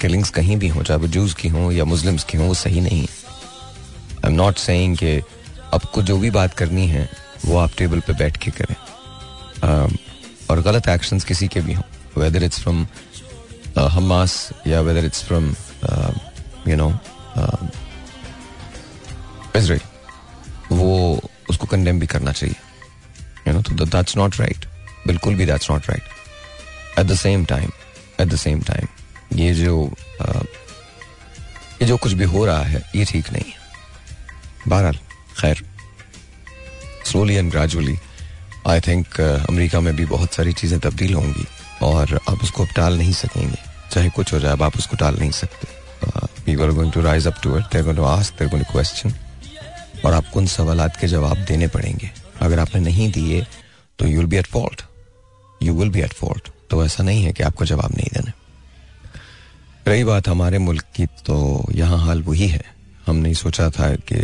[0.00, 2.80] killings कहीं भी हों चाहे वो juice की हों या Muslims की हों वो सही
[2.80, 3.06] नहीं है
[4.24, 5.16] आई एम नॉट सेइंग कि
[5.74, 7.08] आपको जो भी बात करनी है
[7.44, 8.74] वो आप टेबल पे बैठ के करें
[9.68, 9.96] um,
[10.50, 12.86] और गलत एक्शंस किसी के भी हों वेदर इट्स फ्रॉम
[13.92, 15.54] हमास या whether it's from
[16.68, 16.92] you know
[19.56, 19.93] Israel
[20.74, 22.56] वो उसको कंडेम भी करना चाहिए।
[23.48, 24.66] यू नो तो दैट्स नॉट राइट
[25.06, 27.70] बिल्कुल भी that's not right at the same time
[28.20, 29.90] at the same time ये जो
[31.82, 34.98] ये जो कुछ भी हो रहा है, ये ठीक नहीं है। बहरहाल,
[35.40, 35.62] खैर
[37.06, 37.96] slowly and gradually
[38.68, 41.46] I think America में भी बहुत सारी चीज़ें तब्दील होंगी
[41.82, 43.58] और आप उसको अब टाल नहीं सकेंगे।
[43.90, 45.66] चाहे कुछ हो जाए आप उसको टाल नहीं सकते।
[46.46, 49.14] People going to rise up to it they're going to ask they're going to question
[50.04, 53.46] और आपको उन सवाल के जवाब देने पड़ेंगे। अगर आपने नहीं दिए
[53.98, 54.82] तो you will be at fault
[55.60, 58.32] you will be at fault तो ऐसा नहीं है कि आपको जवाब नहीं देना।
[59.88, 61.36] रही बात हमारे मुल्क की तो
[61.74, 62.62] यहाँ हाल वही है।
[63.06, 64.20] हमने सोचा था कि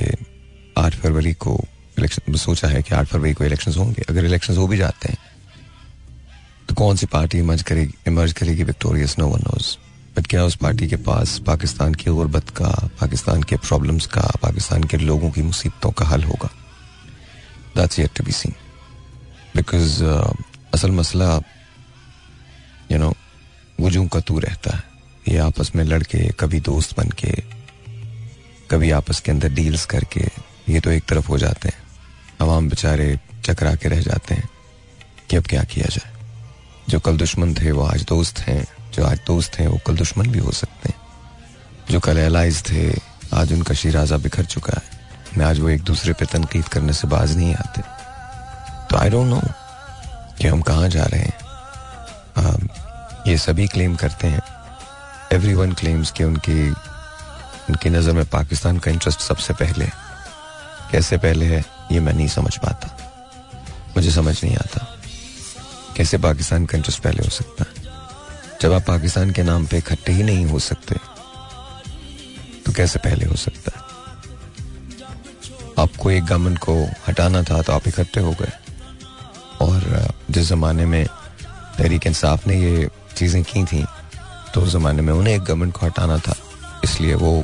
[0.79, 1.59] आठ फरवरी को
[1.99, 5.19] इलेक्शन सोचा है कि आठ फरवरी को इलेक्शन होंगे। अगर इलेक्शन हो भी जाते हैं
[6.69, 9.77] तो कौन सी पार्टी इमर्ज करेगी इमर्ज करेगी victorious no one knows
[10.21, 11.39] but क्या उस पार्टी के पास?
[11.39, 12.69] पाकिस्तान की गुर्बत का
[13.01, 16.49] पाकिस्तान के प्रॉब्लम्स का, पाकिस्तान के लोगों की मुसीबतों का हल होगा।
[17.77, 18.55] That's yet to be seen
[19.57, 20.03] because
[20.75, 21.29] असल मसला
[22.93, 23.13] यू नो
[23.81, 24.83] वज़ू का तू रहता है।
[25.29, 27.33] ये आपस में लड़के, कभी दोस्त बन के
[28.71, 30.27] कभी आपस के अंदर डील्स करके,
[30.69, 31.79] ये तो एक तरफ़ हो जाते हैं।
[32.43, 34.49] आवाम बेचारे चकरा के रह जाते हैं
[35.31, 36.13] कि अब क्या किया जाए।
[36.89, 40.27] जो कल दुश्मन थे, वो आज दोस्त हैं। जो आज दोस्त हैं वो कल दुश्मन
[40.27, 41.01] भी हो सकते हैं।
[41.91, 43.01] जो कल एलाइज थे
[43.35, 45.01] आज उनका शिराजा बिखर चुका है।
[45.39, 47.83] मैं आज वो एक दूसरे पे तनकीद करने से बाज नहीं आते।
[48.91, 49.41] तो आई डोंट नो
[50.39, 51.39] कि हम कहाँ जा रहे हैं।
[52.39, 52.69] Um,
[53.27, 54.43] ये सभी क्लेम करते हैं।
[55.33, 56.71] एवरी वन क्लेम्स कि उनकी
[57.71, 59.93] उनकी नज़र में पाकिस्तान का इंटरेस्ट सबसे पहले है।
[60.93, 62.97] कैसे पहले है ये मैं नहीं समझ पाता।
[63.97, 64.99] मुझे समझ नहीं आता।
[65.97, 67.80] कैसे पाकिस्तान का इंटरेस्ट पहले हो सकता है?
[68.61, 70.95] जब आप पाकिस्तान के नाम पे इकट्ठे ही नहीं हो सकते
[72.67, 73.85] तो कैसे पहले हो सकता है?
[75.79, 76.75] आपको एक गवर्नमेंट को
[77.09, 78.53] हटाना था तो आप इकट्ठे हो गए।
[79.61, 83.85] और जिस जमाने में तहरीक इंसाफ ने ये चीज़ें की थी
[84.55, 86.35] तो उस ज़माने में उन्हें एक गवर्नमेंट को हटाना था।
[86.85, 87.43] इसलिए वो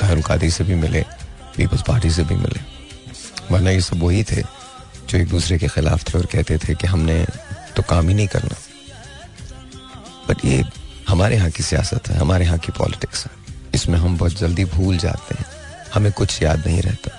[0.00, 1.04] तहरुकादी से भी मिले,
[1.56, 2.60] पीपल्स पार्टी से भी मिले।
[3.50, 6.86] वरना ये सब वही थे जो एक दूसरे के खिलाफ थे और कहते थे कि
[6.86, 7.24] हमने
[7.76, 8.56] तो काम ही नहीं करना।
[10.28, 10.62] बट ये
[11.08, 13.30] हमारे यहाँ की सियासत है, हमारे यहाँ की पॉलिटिक्स है।
[13.74, 15.46] इसमें हम बहुत जल्दी भूल जाते हैं।
[15.94, 17.18] हमें कुछ याद नहीं रहता।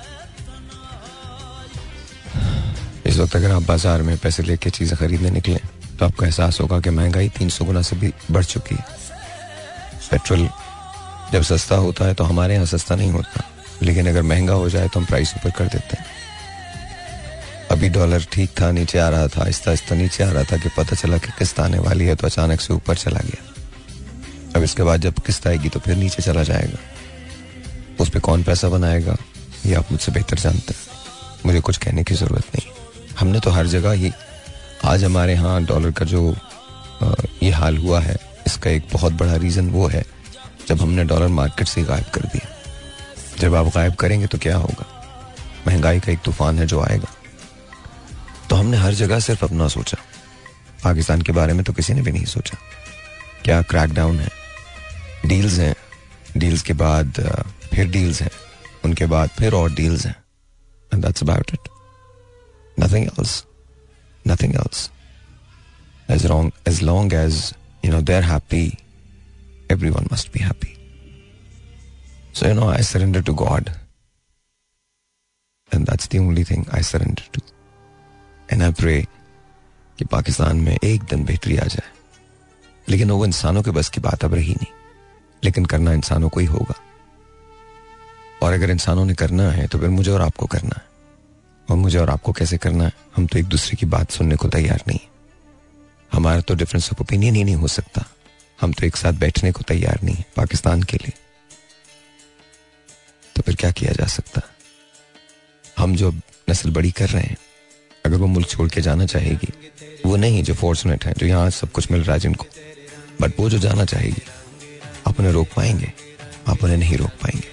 [3.05, 5.59] इस वक्त अगर आप बाज़ार में पैसे लेके चीज़ें खरीदने निकले
[5.99, 8.85] तो आपको एहसास होगा कि महँगाई तीन सौ गुना से भी बढ़ चुकी है।
[10.11, 10.47] पेट्रोल
[11.33, 13.43] जब सस्ता होता है तो हमारे यहाँ सस्ता नहीं होता।
[13.81, 16.05] लेकिन अगर महँगा हो जाए तो हम प्राइस ऊपर कर देते हैं।
[17.73, 20.69] अभी डॉलर ठीक था, नीचे आ रहा था, आहिस्ता आहिस्ता नीचे आ रहा था कि
[20.77, 23.43] पता चला कि किस्त आने वाली है तो अचानक से ऊपर चला गया।
[24.55, 26.79] अब इसके बाद जब किस्त आएगी तो फिर नीचे चला जाएगा।
[27.99, 29.15] उस पर कौन पैसा बनाएगा,
[29.65, 32.71] ये आप मुझसे बेहतर जानते हैं। मुझे कुछ कहने की ज़रूरत नहीं।
[33.19, 34.11] हमने तो हर जगह ही
[34.85, 36.35] आज हमारे यहाँ डॉलर का जो
[37.43, 38.15] ये हाल हुआ है,
[38.47, 40.03] इसका एक बहुत बड़ा रीज़न वो है,
[40.67, 42.47] जब हमने डॉलर मार्केट से गायब कर दिया।
[43.39, 44.85] जब आप गायब करेंगे तो क्या होगा?
[45.67, 47.12] महँगाई का एक तूफ़ान है जो आएगा।
[48.53, 49.97] तो हमने हर जगह सिर्फ़ अपना सोचा।
[50.83, 52.57] पाकिस्तान के बारे में तो किसी ने भी नहीं सोचा।
[53.43, 54.29] क्या क्रैकडाउन है?
[55.25, 55.75] डील्स हैं।
[56.37, 57.13] डील्स के बाद
[57.73, 58.29] फिर डील्स हैं।
[58.85, 60.15] उनके बाद फिर और डील्स हैं।
[60.93, 61.69] And that's about it
[62.79, 63.45] nothing else
[64.27, 64.89] nothing else
[66.09, 67.53] as wrong as long as
[67.85, 68.65] you know they're happy
[69.89, 70.75] everyone must be happy
[72.33, 73.69] so you know I surrender to God
[75.75, 77.41] and that's the only thing I surrender to
[78.51, 79.05] and i pray
[79.97, 81.89] कि पाकिस्तान में एक दिन बेहतरी आ जाए।
[82.89, 84.73] लेकिन वो इंसानों के बस की बात अब रही नहीं।
[85.43, 86.73] लेकिन करना इंसानों को ही होगा।
[88.43, 90.87] और अगर इंसानों ने करना है तो फिर मुझे और आपको करना है।
[91.69, 94.47] और मुझे और आपको कैसे करना है, हम तो एक दूसरे की बात सुनने को
[94.47, 94.99] तैयार नहीं
[96.13, 98.05] हमारा तो डिफरेंस ऑफ़ ओपिनियन ही नहीं हो सकता।
[98.61, 101.13] हम तो एक साथ बैठने को तैयार नहीं है, पाकिस्तान के लिए।
[103.35, 104.41] तो फिर क्या किया जा सकता?
[105.77, 106.11] हम जो
[106.49, 107.37] नस्ल बड़ी कर रहे हैं
[108.05, 109.51] अगर वो मुल्क छोड़ के जाना चाहेगी,
[110.05, 112.45] वो नहीं जो फॉर्चुनेट है, जो यहाँ सब कुछ मिल रहा है जिनको।
[113.21, 114.21] बट वो जो जाना चाहेगी,
[115.07, 115.91] आप उन्हें रोक पाएँगे?
[116.47, 117.51] आप उन्हें नहीं रोक पाएँगे।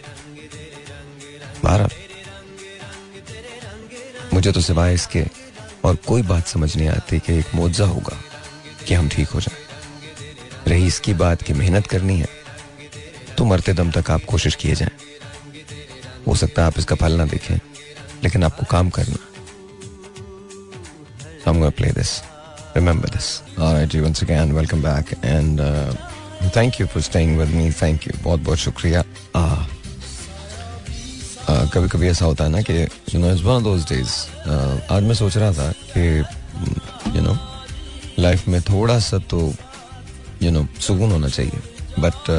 [4.35, 5.25] मुझे तो सिवाय इसके
[5.85, 8.17] और कोई बात समझ नहीं आती कि एक मुआवजा होगा
[8.87, 9.59] कि हम ठीक हो जाए।
[10.69, 12.29] रही इसकी बात की मेहनत करनी है
[13.39, 14.91] तो मरते दम तक आप कोशिश किए जाएँ।
[16.27, 17.57] हो सकता है आप इसका फल ना देखें,
[18.25, 19.17] लेकिन आपको काम करना
[21.47, 22.23] I'm going to play this.
[22.75, 23.43] Remember this.
[23.59, 25.13] All right, ji, once again, welcome back.
[25.23, 25.93] And uh,
[26.53, 27.71] thank you for staying with me.
[27.73, 28.13] Thank you.
[28.25, 29.05] बहुत बहुत शुक्रिया.
[29.35, 29.65] Uh,
[31.75, 32.75] कभी कभी ऐसा होता है ना कि
[33.15, 34.11] you know it's one of those days
[34.93, 36.03] आज मैं सोच रहा था कि
[37.17, 37.37] यू नो
[38.19, 39.41] लाइफ में थोड़ा सा तो
[40.43, 41.61] यू नो सुकून होना चाहिए
[41.99, 42.31] but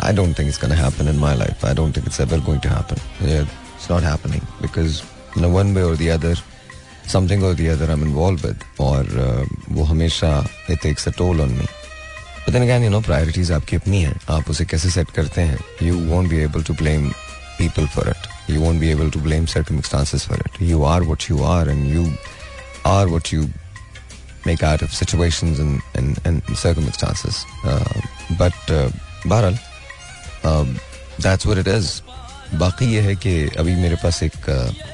[0.00, 2.60] I don't think it's gonna happen in my life I don't think it's ever going
[2.62, 5.00] to happen it's not happening because
[5.40, 6.42] no one way और द अदर
[7.12, 10.32] समथिंग और the other I am involved with और वो हमेशा
[10.70, 14.18] it takes a toll on me but then again you know priorities आपकी अपनी हैं।
[14.36, 15.58] आप उसे कैसे सेट करते हैं?
[15.82, 17.08] You won't be able to blame
[17.58, 21.30] people for it you won't be able to blame circumstances for it you are what
[21.30, 22.10] you are and you
[22.86, 23.48] are what you
[24.46, 24.62] make
[24.96, 27.40] situations and, and, and circumstances.
[27.72, 28.00] Uh,
[28.38, 28.88] but uh,
[29.26, 29.58] बहरहाल
[31.24, 31.90] that's what it is.
[32.54, 34.32] बाकी ये है कि अभी मेरे पास एक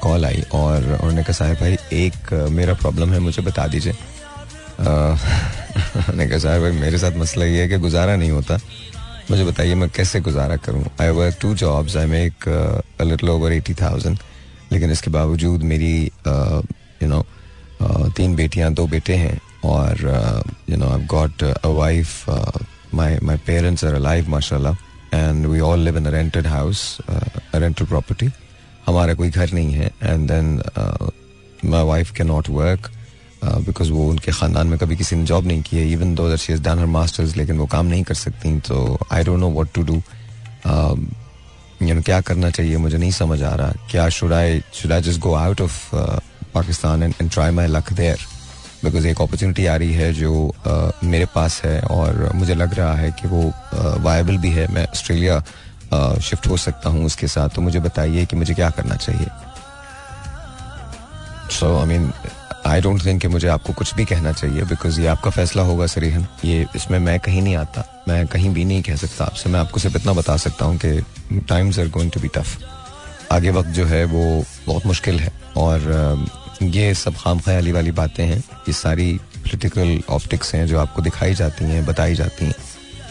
[0.01, 3.93] call आई और उन्होंने कहा, साहब भाई, एक मेरा प्रॉब्लम है, मुझे बता दीजिए।
[4.79, 8.59] उन्होंने कहा, साहब भाई, मेरे साथ मसला ये है कि गुजारा नहीं होता।
[9.31, 10.85] मुझे बताइए, मैं कैसे गुजारा करूँ?
[11.01, 12.47] I work two jobs I make
[13.01, 14.17] little over eighty thousand
[14.71, 15.95] लेकिन इसके बावजूद मेरी
[17.03, 17.25] यू नो
[18.17, 20.01] तीन बेटियाँ, दो बेटे हैं और
[20.69, 22.29] you know I got a wife
[22.93, 24.73] my my parents are alive माशाल्लाह।
[25.13, 28.29] And we all live in rented house rental property
[28.87, 30.61] हमारा कोई घर नहीं है and then
[31.65, 32.91] my wife can not work
[33.43, 36.39] because वो उनके ख़ानदान में कभी किसी ने जॉब नहीं की है even though that
[36.39, 39.49] she is done her masters लेकिन वो काम नहीं कर सकती तो I don't know
[39.51, 40.01] what to do
[41.79, 43.73] क्या करना चाहिए, मुझे नहीं समझ आ रहा.
[43.91, 45.95] क्या should I should I just go out of
[46.53, 48.25] Pakistan and try my luck there
[48.83, 50.31] because एक अपॉर्चुनिटी आ रही है जो
[50.67, 53.41] uh, मेरे पास है और मुझे लग रहा है कि वो
[54.03, 55.39] वायबल भी है। मैं ऑस्ट्रेलिया
[56.21, 59.27] शिफ्ट हो सकता हूँ उसके साथ। तो मुझे बताइए कि मुझे क्या करना चाहिए।
[61.51, 62.11] So I mean
[62.67, 65.85] I don't think कि मुझे आपको कुछ भी कहना चाहिए बिकॉज़ ये आपका फैसला होगा
[65.87, 69.59] सरीहन। ये इसमें मैं कहीं नहीं आता। मैं कहीं भी नहीं कह सकता आपसे। मैं
[69.59, 72.57] आपको सिर्फ़ इतना बता सकता हूँ कि times are going to be tough
[73.31, 74.23] आगे वक्त जो है वो
[74.67, 75.79] बहुत मुश्किल है और
[76.63, 81.33] ये सब खाम ख्याली वाली बातें हैं। ये सारी पोलिटिकल ऑप्टिक्स हैं जो आपको दिखाई
[81.33, 82.55] जाती हैं बताई जाती हैं।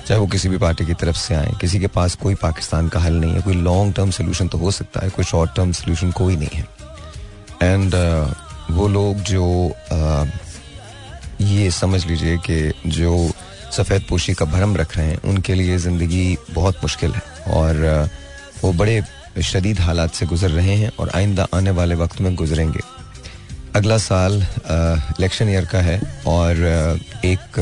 [0.06, 3.00] चाहे वो किसी भी पार्टी की तरफ़ से आए किसी के पास कोई पाकिस्तान का
[3.00, 6.10] हल नहीं है कोई लॉन्ग टर्म सोल्यूशन तो हो सकता है कोई शॉर्ट टर्म सोल्यूशन
[6.12, 6.66] कोई नहीं है।
[7.62, 8.34] एंड uh,
[8.70, 9.44] वो लोग जो
[9.92, 10.26] uh,
[11.42, 13.30] ये समझ लीजिए कि जो
[13.72, 18.64] सफ़ेद पोशी का भरम रख रहे हैं उनके लिए ज़िंदगी बहुत मुश्किल है। और uh,
[18.64, 19.02] वो बड़े
[19.42, 22.80] शदीद हालात से गुजर रहे हैं और आइंदा आने वाले वक्त में गुजरेंगे।
[23.76, 24.34] अगला साल
[24.70, 26.60] इलेक्शन ईयर का है और
[27.24, 27.58] एक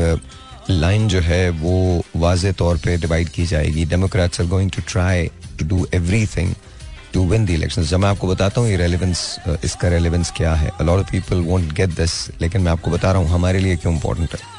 [0.69, 1.73] लाइन जो है वो
[2.17, 5.25] वाज तौर पे डिवाइड की जाएगी। Democrats are going to try
[5.59, 5.87] to do
[6.27, 6.53] everything
[7.13, 9.23] to win the election जब मैं आपको बताता हूँ ये रेलिवेंस
[9.63, 13.21] इसका रेलिवेंस क्या है। A lot of people won't get this लेकिन मैं आपको बता रहा
[13.21, 14.54] हूँ हमारे लिए क्यों इंपॉर्टेंट है।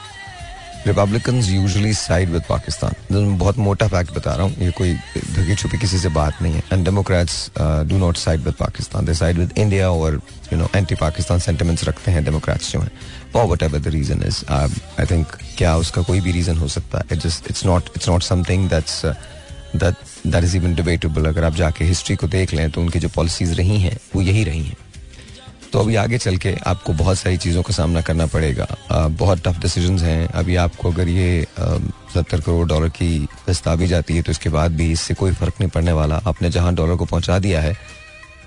[0.86, 4.92] Republican usually side with Pakistan बहुत मोटा फैक्ट बता रहा हूँ। ये कोई
[5.34, 9.14] धगी छुपी किसी से बात नहीं है। And democrats do not side with Pakistan they
[9.14, 10.20] side with India और
[10.52, 12.90] you know anti Pakistan sentiments रखते हैं डेमोक्रेट्स जो हैं।
[13.32, 17.18] For whatever the reason is I think क्या उसका कोई भी रीजन हो सकता है?
[17.18, 19.94] Just it's not it's not something that's that
[20.26, 23.54] that is even debatable अगर आप जाके हिस्ट्री को देख लें तो उनकी जो पॉलिसीज़
[23.54, 24.76] रही हैं, वो यही रही हैं।
[25.72, 28.66] तो अभी आगे चल के आपको बहुत सारी चीज़ों का सामना करना पड़ेगा।
[29.10, 31.46] बहुत टफ डिसीज़न हैं। अभी आपको अगर ये
[32.14, 35.32] सत्तर करोड़ डॉलर की किस्त आ भी जाती है तो इसके बाद भी इससे कोई
[35.34, 37.76] फ़र्क नहीं पड़ने वाला। आपने जहाँ डॉलर को पहुँचा दिया है,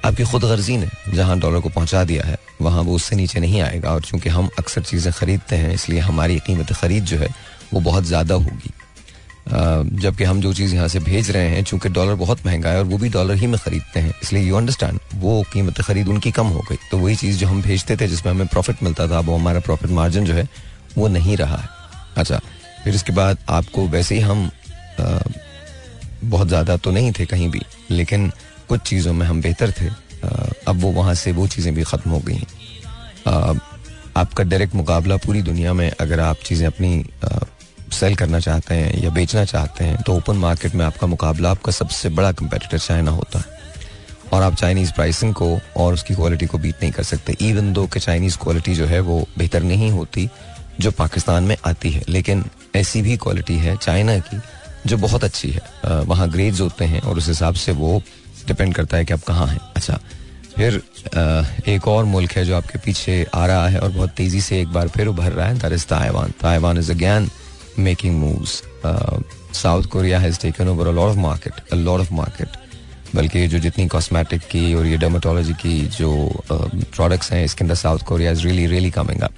[0.06, 3.62] आपकी खुद गर्जी ने जहाँ डॉलर को पहुँचा दिया है, वहाँ वो उससे नीचे नहीं
[3.62, 7.30] आएगा। और चूँकि हम अक्सर चीज़ें खरीदते हैं, इसलिए हमारी कीमत खरीद जो है,
[7.74, 8.74] वो बहुत ज़्यादा होगी।
[9.52, 12.86] जबकि हम जो चीज़ यहाँ से भेज रहे हैं चूँकि डॉलर बहुत महँगा है और
[12.86, 16.48] वो भी डॉलर ही में खरीदते हैं इसलिए यू अंडरस्टैंड वो कीमत खरीद उनकी कम
[16.48, 19.36] हो गई। तो वही चीज़ जो हम भेजते थे जिसमें हमें प्रॉफिट मिलता था वो
[19.36, 20.48] हमारा प्रॉफिट मार्जिन जो है
[20.98, 21.70] वो नहीं रहा है।
[22.18, 22.40] अच्छा
[22.84, 24.50] फिर इसके बाद आपको वैसे ही हम
[25.00, 25.20] आ,
[26.24, 28.32] बहुत ज़्यादा तो नहीं थे कहीं भी लेकिन
[28.70, 30.30] कुछ चीज़ों में हम बेहतर थे। आ,
[30.68, 32.44] अब वो वहाँ से वो चीज़ें भी ख़त्म हो गई
[34.18, 36.98] आपका डायरेक्ट मुकाबला पूरी दुनिया में अगर आप चीज़ें अपनी
[37.92, 41.72] सेल करना चाहते हैं या बेचना चाहते हैं तो ओपन मार्केट में आपका मुकाबला आपका
[41.72, 43.58] सबसे बड़ा कंपेटिटर चाइना होता है।
[44.34, 47.86] और आप चाइनीज़ प्राइसिंग को और उसकी क्वालिटी को बीट नहीं कर सकते। इवन दो
[47.88, 50.30] कि चाइनीज़ क्वालिटी जो है वो बेहतर नहीं होती
[50.80, 52.44] जो पाकिस्तान में आती है, लेकिन
[52.76, 54.40] ऐसी भी क्वालिटी है चाइना की
[54.86, 55.62] जो बहुत अच्छी है।
[56.04, 58.02] वहाँ ग्रेड्स होते हैं और उस हिसाब से वो
[58.48, 60.00] डिपेंड करता है कि आप कहाँ हैं। अच्छा
[60.56, 60.82] फिर
[61.68, 64.68] एक और मुल्क है जो आपके पीछे आ रहा है और बहुत तेज़ी से एक
[64.68, 67.30] बार फिर उभर रहा है that is Taiwan Taiwan is again
[67.80, 68.64] making moves.
[68.84, 69.20] Uh,
[69.52, 72.58] South Korea has taken over a lot of market, a lot of market.
[73.16, 76.10] बल्कि जो जितनी कॉस्मेटिक की और ये डर्माटोलॉजी की जो
[76.52, 79.34] प्रोडक्ट्स uh, हैं इसके अंदर South Korea is really really coming up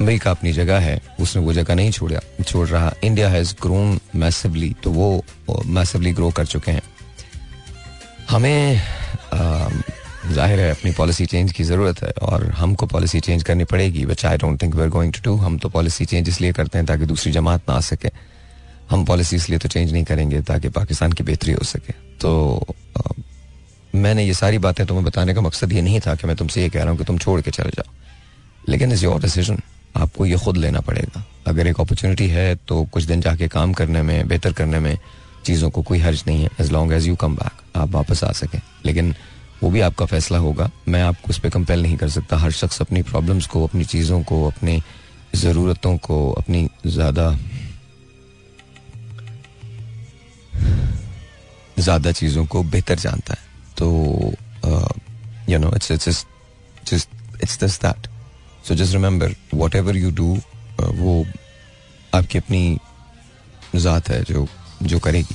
[0.00, 4.74] America अपनी जगह है उसने वो जगह नहीं छोड़ा छोड़ रहा इंडिया हैज़ ग्रोन मैसिवली
[4.84, 5.24] तो वो
[5.66, 6.82] मैसिवली uh, ग्रो कर चुके हैं
[8.30, 8.80] हमें
[9.32, 9.72] uh,
[10.24, 14.24] ज़ाहिर है अपनी पॉलिसी चेंज की ज़रूरत है और हमको पॉलिसी चेंज करनी पड़ेगी but
[14.26, 16.86] I don't think we are going to do हम तो पॉलिसी चेंज इसलिए करते हैं
[16.86, 18.10] ताकि दूसरी जमात ना आ सके।
[18.90, 22.32] हम पॉलिसी इसलिए तो चेंज नहीं करेंगे ताकि पाकिस्तान की बेहतरी हो सके। तो
[22.96, 23.12] आ,
[23.94, 26.68] मैंने ये सारी बातें तुम्हें बताने का मकसद ये नहीं था कि मैं तुमसे ये
[26.68, 27.92] कह रहा हूँ कि तुम छोड़ के चले जाओ।
[28.68, 29.60] लेकिन इज़ योर डिसीज़न
[29.96, 34.02] आपको ये खुद लेना पड़ेगा। अगर एक अपॉर्चुनिटी है तो कुछ दिन जाके काम करने
[34.02, 34.96] में बेहतर करने में
[35.46, 38.32] चीज़ों को कोई हर्ज नहीं है as long as you come back आप वापस आ
[38.32, 39.14] सकें। लेकिन
[39.64, 42.80] वो भी आपका फैसला होगा। मैं आपको उस पर कंपेल नहीं कर सकता। हर शख्स
[42.80, 44.82] अपनी प्रॉब्लम्स को, अपनी चीज़ों को, अपनी
[45.34, 47.30] ज़रूरतों को, अपनी ज़्यादा
[51.78, 53.42] ज़्यादा चीज़ों को बेहतर जानता है।
[53.78, 53.86] तो
[55.48, 56.24] you know it's it's
[57.42, 58.06] it's that
[58.68, 59.34] so just remember
[59.76, 60.36] whatever you do
[60.80, 61.24] वो
[62.12, 62.78] आपकी अपनी
[63.76, 64.46] ज़ात है जो
[64.82, 65.34] जो करेगी।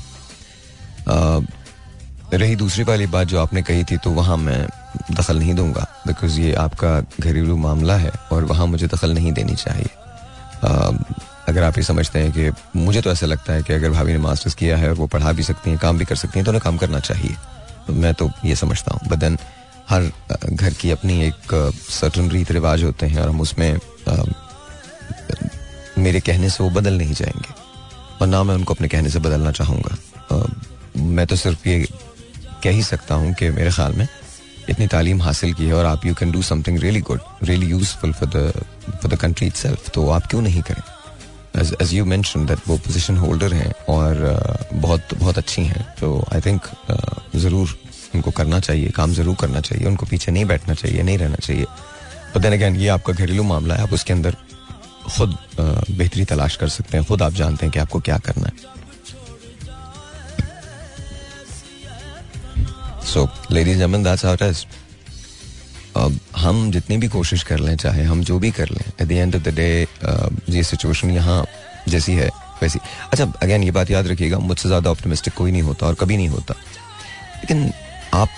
[2.33, 4.67] रही दूसरी वाली बात जो आपने कही थी तो वहाँ मैं
[5.11, 6.89] दखल नहीं दूँगा बिकॉज़ ये आपका
[7.19, 9.89] घरेलू मामला है और वहाँ मुझे दखल नहीं देनी चाहिए।
[10.63, 10.91] आ,
[11.47, 14.17] अगर आप ये समझते हैं कि मुझे तो ऐसा लगता है कि अगर भाभी ने
[14.17, 16.51] मास्टर्स किया है और वो पढ़ा भी सकती हैं काम भी कर सकती हैं तो
[16.51, 17.35] उन्हें काम करना चाहिए।
[17.87, 19.37] तो मैं तो ये समझता हूँ। बट देन
[19.89, 20.11] हर
[20.49, 23.73] घर की अपनी एक सर्टन रीत रिवाज होते हैं और हम उसमें
[24.09, 24.23] आ,
[25.97, 27.53] मेरे कहने से वो बदल नहीं जाएँगे।
[28.21, 29.97] और ना मैं उनको अपने कहने से बदलना चाहूँगा।
[30.97, 31.87] मैं तो सिर्फ़ ये
[32.63, 34.07] कह ही सकता हूँ कि मेरे ख्याल में
[34.69, 38.13] इतनी तालीम हासिल की है और आप you can do something really good really useful
[38.13, 38.51] for the
[38.89, 40.81] for the country itself तो आप क्यों नहीं करें?
[41.81, 46.25] एज यू मैंशन दैट वो पोजिशन होल्डर हैं और uh, बहुत बहुत अच्छी हैं तो
[46.33, 46.67] आई थिंक
[47.35, 47.77] ज़रूर
[48.15, 51.65] उनको करना चाहिए काम ज़रूर करना चाहिए उनको पीछे नहीं बैठना चाहिए नहीं रहना चाहिए।
[52.35, 54.35] बट देन अगैन ये आपका घरेलू मामला है आप उसके अंदर
[55.17, 58.47] खुद uh, बेहतरी तलाश कर सकते हैं खुद आप जानते हैं कि आपको क्या करना
[58.47, 58.77] है।
[63.09, 64.65] So ladies gentleman that's it is
[65.97, 69.11] अब हम जितनी भी कोशिश कर लें, चाहे हम जो भी कर लें at the
[69.11, 69.87] end of the day
[70.49, 71.43] ये सिचुएशन यहाँ
[71.87, 72.29] जैसी है,
[72.61, 72.79] वैसी।
[73.11, 76.29] अच्छा अगेन ये बात याद रखिएगा, मुझसे ज़्यादा ऑप्टिमिस्टिक कोई नहीं होता और कभी नहीं
[76.29, 77.71] होता। लेकिन
[78.13, 78.29] आप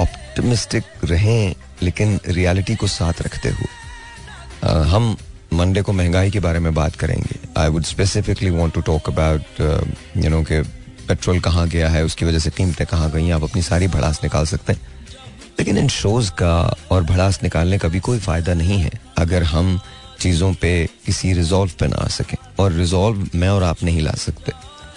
[0.00, 5.16] ऑप्टिमिस्टिक रहें, लेकिन रियलिटी को साथ रखते हुए। हम
[5.54, 9.60] मंडे को महँगाई के बारे में बात करेंगे। I would specifically want to talk about
[10.16, 10.60] you know के
[11.08, 14.20] पेट्रोल कहाँ गया है, उसकी वजह से कीमतें कहाँ गई हैं आप अपनी सारी भड़ास
[14.22, 14.80] निकाल सकते हैं।
[15.58, 19.80] लेकिन इन शोज़ का और भड़ास निकालने का भी कोई फ़ायदा नहीं है, अगर हम
[20.20, 24.12] चीज़ों पे किसी रिजॉल्व पे ना आ सकें। और रिजॉल्व मैं और आप नहीं ला
[24.12, 24.52] सकते।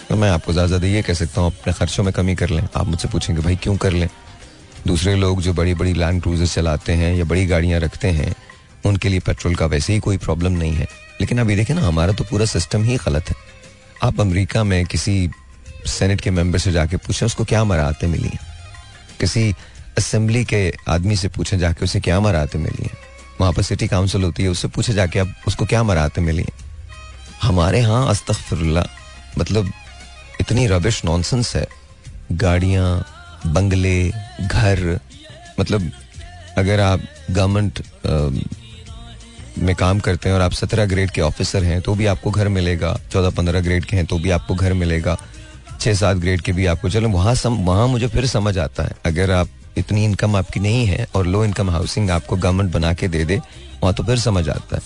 [0.08, 2.68] तो मैं आपको ज़्यादा ज़्यादा ये कह सकता हूँ, अपने खर्चों में कमी कर लें।
[2.76, 4.08] आप मुझसे पूछेंगे, भाई, क्यों कर लें?
[4.86, 8.34] दूसरे लोग जो बड़ी बड़ी लैंड क्रूजर चलाते हैं या बड़ी गाड़ियाँ रखते हैं,
[8.86, 10.86] उनके लिए पेट्रोल का वैसे ही कोई प्रॉब्लम नहीं है।
[11.20, 13.36] लेकिन अभी देखें ना, हमारा तो पूरा सिस्टम ही गलत है।
[14.02, 15.30] आप अमेरिका में किसी
[15.86, 18.40] सेनेट के मेंबर से जाके पूछें, उसको क्या मराहतें मिली हैं?
[19.20, 19.54] किसी
[19.98, 22.96] असेंबली के आदमी से पूछें, जाके उसे क्या मराहतें मिली हैं?
[23.40, 26.52] वहाँ पर सिटी काउंसिल होती है, उससे पूछे जाके अब उसको क्या मराहतें मिली हैं?
[27.42, 28.86] हमारे यहाँ अस्तफरल्ला
[29.38, 29.72] मतलब
[30.40, 31.66] इतनी रबिश नॉनसेंस है।
[32.32, 33.06] गाड़ियाँ,
[33.46, 34.10] बंगले,
[34.42, 34.98] घर
[35.60, 35.90] मतलब
[36.58, 37.82] अगर आप गवर्नमेंट
[39.58, 42.48] में काम करते हैं और आप सत्रह ग्रेड के ऑफिसर हैं तो भी आपको घर
[42.48, 45.16] मिलेगा, चौदह पंद्रह ग्रेड के हैं तो भी आपको घर मिलेगा।
[45.86, 48.96] छः सात ग्रेड के भी आपको, चलो वहाँ सम, वहाँ मुझे फिर समझ आता है।
[49.06, 53.08] अगर आप, इतनी इनकम आपकी नहीं है और लो इनकम हाउसिंग आपको गवर्नमेंट बना के
[53.08, 53.36] दे दे,
[53.82, 54.82] वहाँ तो फिर समझ आता है।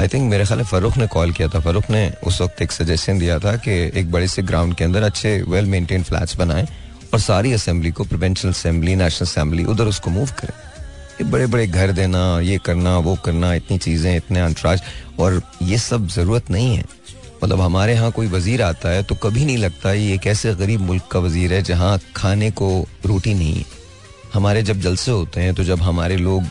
[0.00, 3.18] आई थिंक मेरे ख्याल फरूख ने कॉल किया था। फरूख ने उस वक्त एक सजेशन
[3.18, 6.66] दिया था कि एक बड़े से ग्राउंड के अंदर अच्छे वेल मेंटेन फ्लैट्स बनाएँ
[7.12, 10.54] और सारी असेंबली को प्रोवेंशनल असेंबली नेशनल असेंबली उधर उसको मूव करें।
[11.20, 14.82] ये बड़े बड़े घर देना, ये करना, वो करना, इतनी चीज़ें, इतने अंतराज
[15.18, 16.97] और ये सब ज़रूरत नहीं है।
[17.42, 20.80] मतलब हमारे यहाँ कोई वज़ीर आता है तो कभी नहीं लगता ये एक ऐसे गरीब
[20.80, 22.70] मुल्क का वज़ीर है जहाँ खाने को
[23.06, 23.64] रोटी नहीं है।
[24.34, 26.44] हमारे जब जलसे होते हैं तो जब हमारे लोग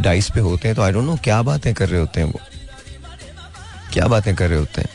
[0.00, 2.40] डाइस पे होते हैं तो आई डोंट नो क्या बातें कर रहे होते हैं वो।
[3.92, 4.90] क्या बातें कर रहे होते हैं?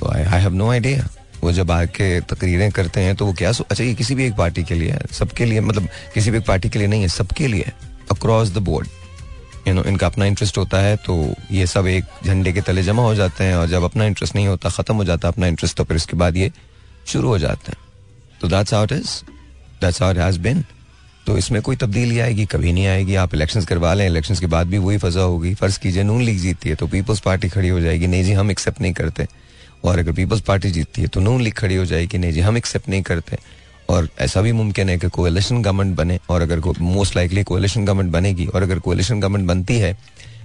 [0.00, 1.08] तो I I have no idea
[1.42, 4.62] वो जब आके तकरीरें करते हैं तो वो क्या अच्छा ये किसी भी एक पार्टी
[4.64, 7.46] के लिए है, सबके लिए मतलब किसी भी एक पार्टी के लिए नहीं है, सबके
[7.46, 7.72] लिए
[8.12, 8.88] across the board
[9.68, 11.14] you know इनका अपना इंटरेस्ट होता है तो
[11.50, 14.46] ये सब एक झंडे के तले जमा हो जाते हैं और जब अपना इंटरेस्ट नहीं
[14.46, 16.50] होता, खत्म हो जाता अपना इंटरेस्ट तो फिर इसके बाद ये
[17.06, 17.78] शुरू हो जाते हैं।
[18.40, 19.10] तो that's how it is
[19.80, 20.64] that's how it has been
[21.26, 24.66] तो इसमें कोई तब्दीली आएगी, कभी नहीं आएगी। आप इलेक्शन करवा लें इलेक्शन के बाद
[24.66, 27.80] भी वही फजा होगी। फ़र्ज़ कीजिए नून लीग जीतती है तो पीपल्स पार्टी खड़ी हो
[27.80, 29.26] जाएगी। नहीं जी, हम एक्सेप्ट नहीं करते।
[29.84, 32.56] और अगर पीपल्स पार्टी जीतती है तो नून लीग खड़ी हो जाएगी। नहीं जी, हम
[32.56, 33.38] एक्सेप्ट नहीं करते।
[33.88, 38.12] और ऐसा भी मुमकिन है कि कोलिशन गवर्नमेंट बने और अगर मोस्ट लाइकली कोलिशन गवर्नमेंट
[38.12, 39.96] बनेगी और अगर कोलिशन गवर्नमेंट बनती है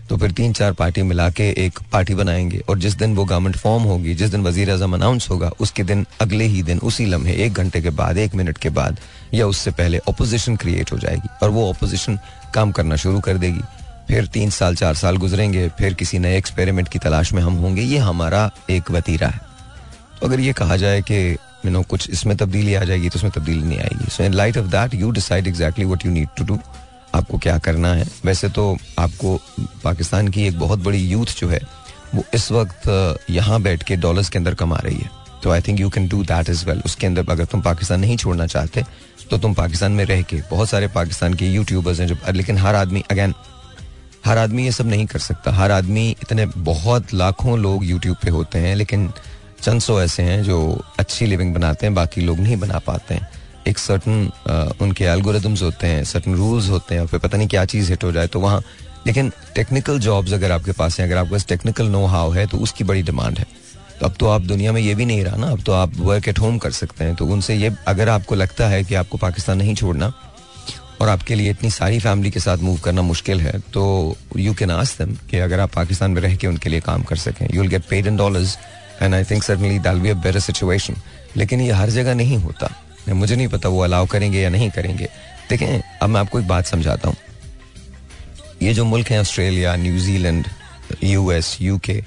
[0.10, 3.56] तो फिर तीन चार पार्टी मिला के एक पार्टी बनाएँगे और जिस दिन वो गवर्नमेंट
[3.56, 7.34] फॉर्म होगी, जिस दिन वज़ीर अजम अनाउंस होगा, उसके दिन अगले ही दिन, उसी लम्हे,
[7.34, 9.00] एक घंटे के बाद, एक मिनट के बाद
[9.34, 12.20] या उससे पहले अपोजिशन क्रिएट हो जाएगी और वो अपोजिशन
[12.54, 13.62] काम करना शुरू कर देगी।
[14.08, 17.82] फिर तीन साल, चार साल गुजरेंगे, फिर किसी नए एक्सपेरिमेंट की तलाश में हम होंगे,
[17.82, 19.42] ये हमारा एक वतीरा है।
[20.22, 23.32] तो अगर ये कहा जाए कि यू नो कुछ इसमें तब्दीली आ जाएगी तो उसमें
[23.36, 26.44] तब्दीली नहीं आएगी। So in light of that you decide exactly what you need to
[26.46, 26.60] do
[27.16, 28.06] आपको क्या करना है?
[28.26, 29.40] वैसे तो आपको
[29.84, 31.60] पाकिस्तान की एक बहुत बड़ी यूथ जो है,
[32.16, 35.10] वो इस वक्त यहाँ बैठ के डॉलर्स के अंदर कमा रही है।
[35.44, 38.18] तो I think you can do that is well उसके अंदर अगर तुम पाकिस्तान नहीं
[38.18, 38.84] छोड़ना चाहते
[39.30, 42.76] तो तुम पाकिस्तान में रह के, बहुत सारे पाकिस्तान के यूट्यूबर्स हैं जो, लेकिन हर
[42.76, 43.34] आदमी अगेन
[44.26, 48.30] हर आदमी ये सब नहीं कर सकता। हर आदमी इतने बहुत लाखों लोग यूट्यूब पे
[48.30, 49.10] होते हैं, लेकिन
[49.62, 50.60] चंद सौ ऐसे हैं जो
[51.00, 53.30] अच्छी लिविंग बनाते हैं, बाकी लोग नहीं बना पाते हैं।
[53.68, 57.66] एक सर्टन उनके एल्गोरिदम्स होते हैं सर्टन रूल्स होते हैं और फिर पता नहीं क्या
[57.68, 58.62] चीज़ हिट हो जाए तो वहाँ,
[59.08, 62.58] लेकिन टेक्निकल जॉब्स अगर आपके पास हैं, अगर आपके पास टेक्निकल नो हाउ है तो
[62.60, 63.46] उसकी बड़ी डिमांड है।
[64.00, 66.28] तो अब तो आप दुनिया में ये भी नहीं रहा ना, अब तो आप वर्क
[66.28, 69.58] एट होम कर सकते हैं तो उनसे ये, अगर आपको लगता है कि आपको पाकिस्तान
[69.58, 70.12] नहीं छोड़ना,
[71.02, 73.84] और आपके लिए इतनी सारी फैमिली के साथ मूव करना मुश्किल है तो
[74.38, 77.16] यू कैन आस्क देम कि अगर आप पाकिस्तान में रह के उनके लिए काम कर
[77.18, 78.58] सकें। You will get paid in dollars
[79.02, 80.96] and I think certainly that'll be a better situation
[81.38, 82.70] लेकिन ये हर जगह नहीं होता।
[83.10, 85.10] मुझे नहीं पता वो अलाउ करेंगे या नहीं करेंगे।
[85.50, 87.16] देखें, अब मैं आपको एक बात समझाता हूँ।
[88.62, 90.48] ये जो मुल्क हैं ऑस्ट्रेलिया न्यूजीलैंड
[91.04, 92.04] यूएस यूके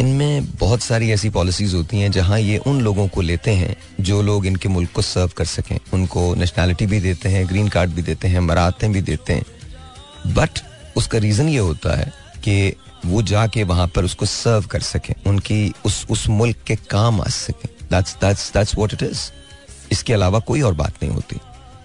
[0.00, 4.20] इनमें बहुत सारी ऐसी पॉलिसीज़ होती हैं जहाँ ये उन लोगों को लेते हैं जो
[4.22, 8.02] लोग इनके मुल्क को सर्व कर सकें। उनको नेशनैलिटी भी देते हैं ग्रीन कार्ड भी
[8.02, 10.60] देते हैं मरातें भी देते हैं। बट
[10.96, 12.12] उसका रीज़न ये होता है
[12.44, 12.74] कि
[13.06, 17.24] वो जाके वहाँ पर उसको सर्व कर सकें, उनकी उस उस मुल्क के काम आ
[17.24, 19.20] सकें। That's that's that's what it is
[19.92, 21.40] इसके अलावा कोई और बात नहीं होती।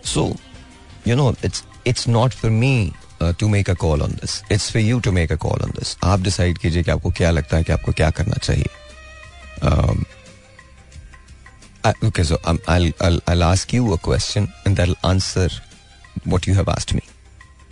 [0.05, 0.35] So
[1.07, 2.91] you know it's it's not for me
[3.21, 5.97] to make a call on this it's for you to make a call on this
[6.03, 8.69] आप डिसाइड कीजिए कि आपको क्या लगता है कि आपको क्या करना चाहिए।
[14.65, 15.49] And that'll answer
[16.25, 17.01] what you have asked me.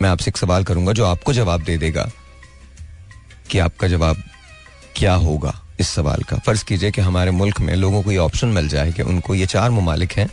[0.02, 2.10] मैं आपसे एक सवाल करूँगा जो आपको जवाब दे देगा।
[3.52, 4.22] कि आपका जवाब
[4.96, 8.48] क्या होगा इस सवाल का। फ़र्ज़ कीजिए कि हमारे मुल्क में लोगों को ये ऑप्शन
[8.48, 10.28] मिल जाए कि उनको ये चार ममालिक हैं,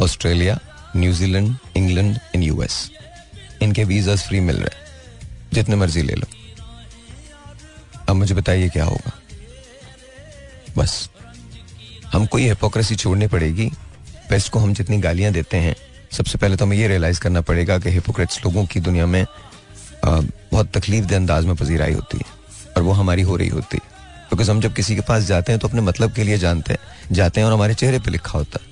[0.00, 0.58] Australia,
[0.96, 2.90] New Zealand, England and US.
[3.62, 4.68] इनके वीज़ा फ्री मिल रहे
[5.52, 6.26] जितने मर्ज़ी ले लो।
[8.08, 9.12] अब मुझे बताइए क्या होगा?
[10.78, 11.10] बस।
[12.12, 13.70] हमको ये हिपोक्रेसी छोड़नी पड़ेगी।
[14.30, 15.76] पेस्ट को हम जितनी गालियाँ देते हैं,
[16.12, 19.26] सबसे पहले तो हमें ये रियलाइज़ करना पड़ेगा कि हिपोक्रेट्स लोगों की दुनिया में
[20.04, 22.24] बहुत तकलीफ़ दे अंदाज में पजीराई होती है
[22.76, 23.90] और वो हमारी हो रही होती है।
[24.30, 27.14] बिकॉज़ हम जब किसी के पास जाते हैं तो अपने मतलब के लिए जानते हैं।
[27.14, 28.70] जाते हैं और हमारे चेहरे पे लिखा होता है।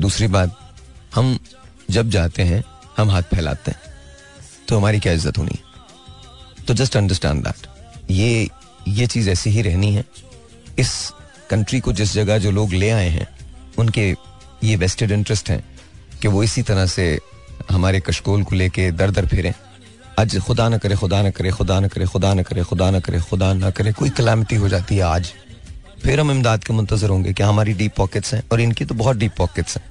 [0.00, 0.56] दूसरी बात,
[1.14, 1.38] हम
[1.90, 2.62] जब जाते हैं,
[2.96, 3.80] हम हाथ फैलाते हैं।
[4.68, 5.58] तो हमारी क्या इज़्ज़त होनी?
[6.66, 7.66] तो जस्ट अंडरस्टैंड दैट
[8.10, 8.48] ये
[8.88, 10.04] ये चीज़ ऐसी ही रहनी है।
[10.78, 11.12] इस
[11.50, 13.26] कंट्री को जिस जगह जो लोग ले आए हैं,
[13.78, 14.14] उनके
[14.64, 15.62] ये वेस्टेड इंटरेस्ट हैं
[16.22, 17.18] कि वो इसी तरह से
[17.70, 19.52] हमारे कशकोल को लेके दर दर फिरें।
[20.22, 23.00] आज खुदा ना करे, खुदा ना करे, खुदा न करे, खुदा ना करे, खुदा न
[23.00, 25.32] करे, खुदा ना करे। कोई कलामिटी हो जाती है आज।
[26.02, 29.16] फिर हम इमदाद के मुंतजर होंगे क्या हमारी डीप पॉकेट्स हैं और इनकी तो बहुत
[29.16, 29.84] डीप पॉकेट्स हैं।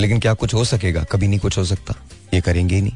[0.00, 1.04] लेकिन क्या कुछ हो सकेगा?
[1.04, 1.94] कभी नहीं कुछ हो सकता।
[2.34, 2.92] ये करेंगे नहीं।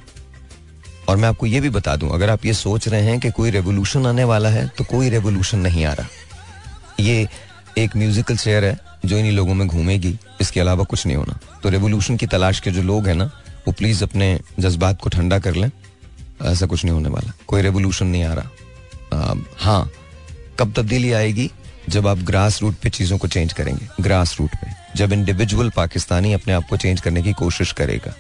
[1.09, 3.51] और मैं आपको ये भी बता दूँ, अगर आप ये सोच रहे हैं कि कोई
[3.51, 6.09] रेवोल्यूशन आने वाला है तो कोई रेवोल्यूशन नहीं आ रहा।
[7.01, 7.29] ये
[7.79, 11.69] एक म्यूजिकल शेयर है, जो इन्हीं लोगों में घूमेगी। इसके अलावा कुछ नहीं होना। तो
[11.69, 13.25] रेवोल्यूशन की तलाश के जो लोग हैं ना,
[13.67, 15.71] वो प्लीज़ अपने जज्बात को ठंडा कर लें।
[16.43, 19.91] ऐसा कुछ नहीं होने वाला। कोई रेवोल्यूशन नहीं आ रहा। हाँ
[20.59, 21.51] कब तब्दीली आएगी?
[21.89, 26.33] जब आप ग्रास रूट पे चीज़ों को चेंज करेंगे। ग्रास रूट पे। जब इंडिविजुअल पाकिस्तानी
[26.33, 28.15] अपने आप को चेंज करने की कोशिश करेगा।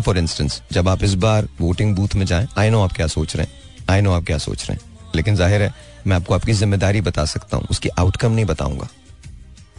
[0.00, 3.36] फॉर इंस्टेंस जब आप इस बार वोटिंग बूथ में जाएँ आई नो आप क्या सोच
[3.36, 5.72] रहे हैं। आई नो आप क्या सोच रहे हैं। लेकिन ज़ाहिर है,
[6.06, 8.88] मैं आपको आपकी ज़िम्मेदारी बता सकता हूँ। उसकी आउटकम नहीं बताऊँगा।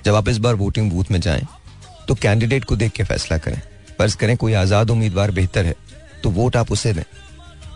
[0.06, 1.45] जब आप इस बार वोटिंग बूथ में जाएँ
[2.08, 3.62] तो कैंडिडेट को देख के फैसला करें।
[3.98, 5.76] फ़र्ज़ करें कोई आज़ाद उम्मीदवार बेहतर है।
[6.28, 7.04] तो वोट आप उसे दें।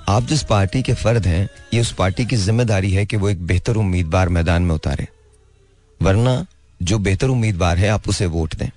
[0.10, 3.46] आप जिस पार्टी के फर्द हैं, ये उस पार्टी की ज़िम्मेदारी है कि वो एक
[3.48, 5.08] बेहतर उम्मीदवार मैदान में उतारे।
[6.02, 6.34] वरना
[6.82, 8.70] जो बेहतर उम्मीदवार है, आप उसे वोट दें।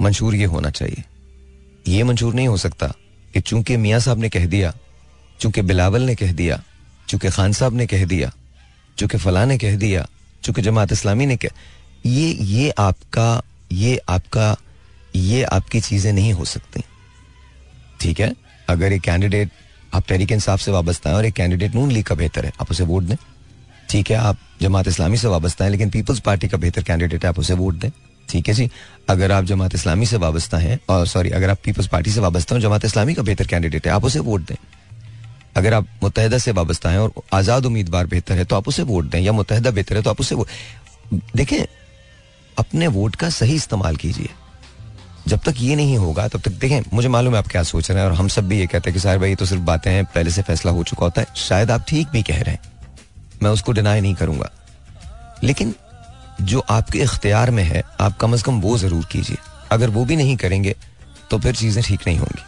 [0.00, 1.04] मंशूर ये होना चाहिए।
[1.88, 2.86] ये मंशूर नहीं हो सकता
[3.34, 4.72] कि चूँकि मियाँ साहब ने कह दिया,
[5.40, 6.60] चूँकि बिलावल ने कह दिया,
[7.08, 8.32] चूँकि खान साहब ने कह दिया,
[8.98, 10.06] चूँकि फला ने कह दिया,
[10.42, 11.48] चूँकि जमात इस्लामी ने कह
[12.06, 14.56] ये ये आपका ये आपका,
[15.16, 16.84] ये आपकी चीज़ें नहीं हो सकती।
[18.04, 18.32] ठीक है,
[18.68, 19.50] अगर एक कैंडिडेट
[19.94, 22.70] आप तहरीक इंसाफ से वाबस्ता है और एक कैंडिडेट नून लीग का बेहतर है, आप
[22.70, 23.16] उसे वोट दें।
[23.90, 27.28] ठीक है, आप जमात इस्लामी से वाबस्ता है लेकिन पीपल्स पार्टी का बेहतर कैंडिडेट है,
[27.28, 27.90] आप उसे वोट दें।
[28.28, 28.68] ठीक है जी,
[29.08, 32.54] अगर आप जमात इस्लामी से वाबस्ता हैं, और सॉरी अगर आप पीपल्स पार्टी से वाबस्ता
[32.54, 34.56] हैं जमात इस्लामी का बेहतर कैंडिडेट है, आप उसे वोट दें।
[35.56, 39.10] अगर आप मुतहदा से वाबस्ता हैं और आज़ाद उम्मीदवार बेहतर है तो आप उसे वोट
[39.10, 40.36] दें, या मुतहदा बेहतर है तो आप उसे
[41.36, 41.64] देखें,
[42.56, 44.28] अपने वोट का सही इस्तेमाल कीजिए।
[45.28, 48.00] जब तक ये नहीं होगा, तब तक देखें, मुझे मालूम है आप क्या सोच रहे
[48.00, 50.04] हैं और हम सब भी ये कहते हैं कि साहब भाई तो सिर्फ़ बातें हैं,
[50.04, 52.60] पहले से फैसला हो चुका होता है। शायद आप ठीक भी कह रहे हैं।
[53.42, 54.50] मैं उसको डिनाई नहीं करूँगा।
[55.44, 55.74] लेकिन
[56.40, 59.36] जो आपके इख्तियार में है, आप कम अज कम वो ज़रूर कीजिए।
[59.72, 60.76] अगर वो भी नहीं करेंगे
[61.30, 62.42] तो फिर चीज़ें ठीक नहीं होंगी।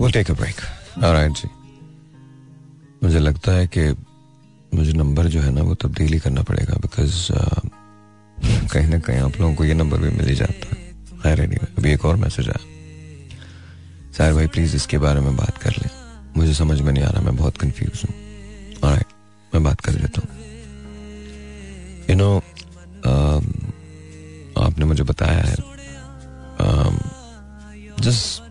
[0.00, 0.58] We'll take a break.
[0.98, 1.48] Alright जी।
[3.02, 3.96] मुझे लगता है कि
[4.74, 7.32] मुझे नंबर जो है ना, वो तब्दीली करना पड़ेगा बिकॉज़
[8.72, 10.76] कहीं ना कहीं आप लोगों को ये नंबर भी मिल ही जाता है।
[11.22, 12.62] खैर नहीं अभी एक और मैसेज आया।
[14.16, 15.90] सार भाई प्लीज़ इसके बारे में बात कर लें।
[16.36, 18.14] मुझे समझ में नहीं आ रहा मैं बहुत कंफ्यूज हूँ।
[18.84, 19.12] राइट
[19.54, 20.28] मैं बात कर लेता हूँ।
[22.10, 22.30] यू नो
[23.04, 23.44] um,
[24.58, 25.56] आपने मुझे बताया है
[28.00, 28.42] जिस um,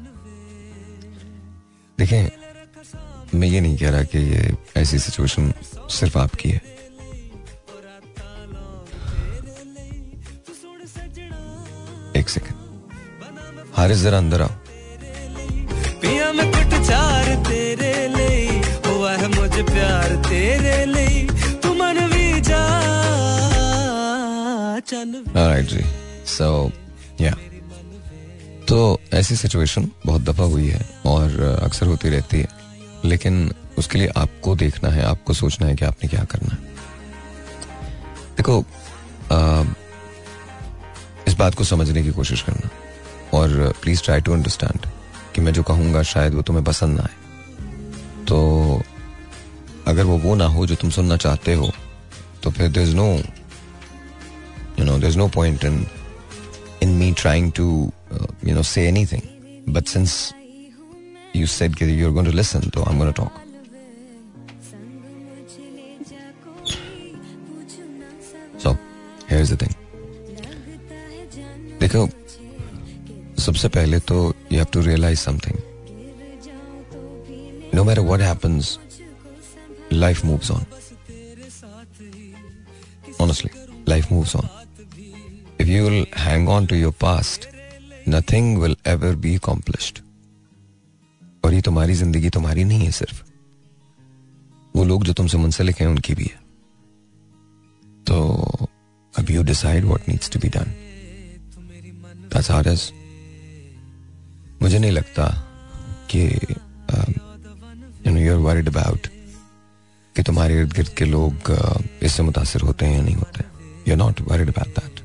[1.97, 5.53] देखें मैं ये नहीं कह रहा कि ये ऐसी सिचुएशन
[5.89, 6.61] सिर्फ़ आपकी है।
[12.23, 14.51] एक सेकंड। हारिस जरा अंदर आओ।
[16.01, 21.23] पिया मैं कुछ चार तेरे लिए हुआ है मुझे प्यार तेरे लिए
[21.63, 22.61] तू मन भी जा
[25.35, 25.83] ऑलराइट जी।
[26.27, 26.47] सो
[27.21, 27.33] या
[28.67, 28.77] तो
[29.13, 32.47] ऐसी सिचुएशन बहुत दफ़ा हुई है और अक्सर होती रहती है।
[33.05, 36.61] लेकिन उसके लिए आपको देखना है आपको सोचना है कि आपने क्या करना है।
[38.37, 38.59] देखो
[39.31, 39.63] आ,
[41.33, 42.69] इस बात को समझने की कोशिश करना
[43.37, 44.85] और प्लीज़ ट्राई टू अंडरस्टैंड
[45.35, 48.37] कि मैं जो कहूँगा शायद वो तुम्हें पसंद ना आए तो
[49.87, 51.71] अगर वो वो ना हो जो तुम सुनना चाहते हो
[52.43, 53.07] तो फिर there is no
[54.79, 55.85] you know there is no point in
[56.83, 57.67] in me trying to
[58.45, 60.21] you know say anything but since
[61.35, 63.39] you said that you're going to listen, so I'm going to talk.
[68.59, 68.77] So,
[69.27, 69.73] here's the thing.
[71.83, 72.07] देखो,
[73.41, 74.17] सबसे पहले तो
[74.51, 75.57] you have to realise something
[77.75, 78.77] no matter what happens
[79.93, 80.65] life moves on
[83.21, 83.51] honestly
[83.89, 84.47] life moves on
[85.61, 87.47] if you will hang on to your past
[88.09, 89.99] nothing will ever be accomplished
[91.45, 93.21] और ये तुम्हारी ज़िंदगी तुम्हारी नहीं है सिर्फ़।
[94.75, 96.39] वो लोग जो तुमसे मुंसलिक हैं, उनकी भी है।
[98.07, 98.67] तो
[99.13, 100.73] अब you decide what needs to be done
[102.33, 105.25] that's it मुझे नहीं लगता
[106.11, 106.21] कि
[108.05, 109.07] you know you are worried about
[110.15, 111.51] कि तुम्हारे इर्द गिर्द के लोग
[112.03, 113.43] इससे मुतासर होते हैं या नहीं होते
[113.87, 115.01] you are not worried about that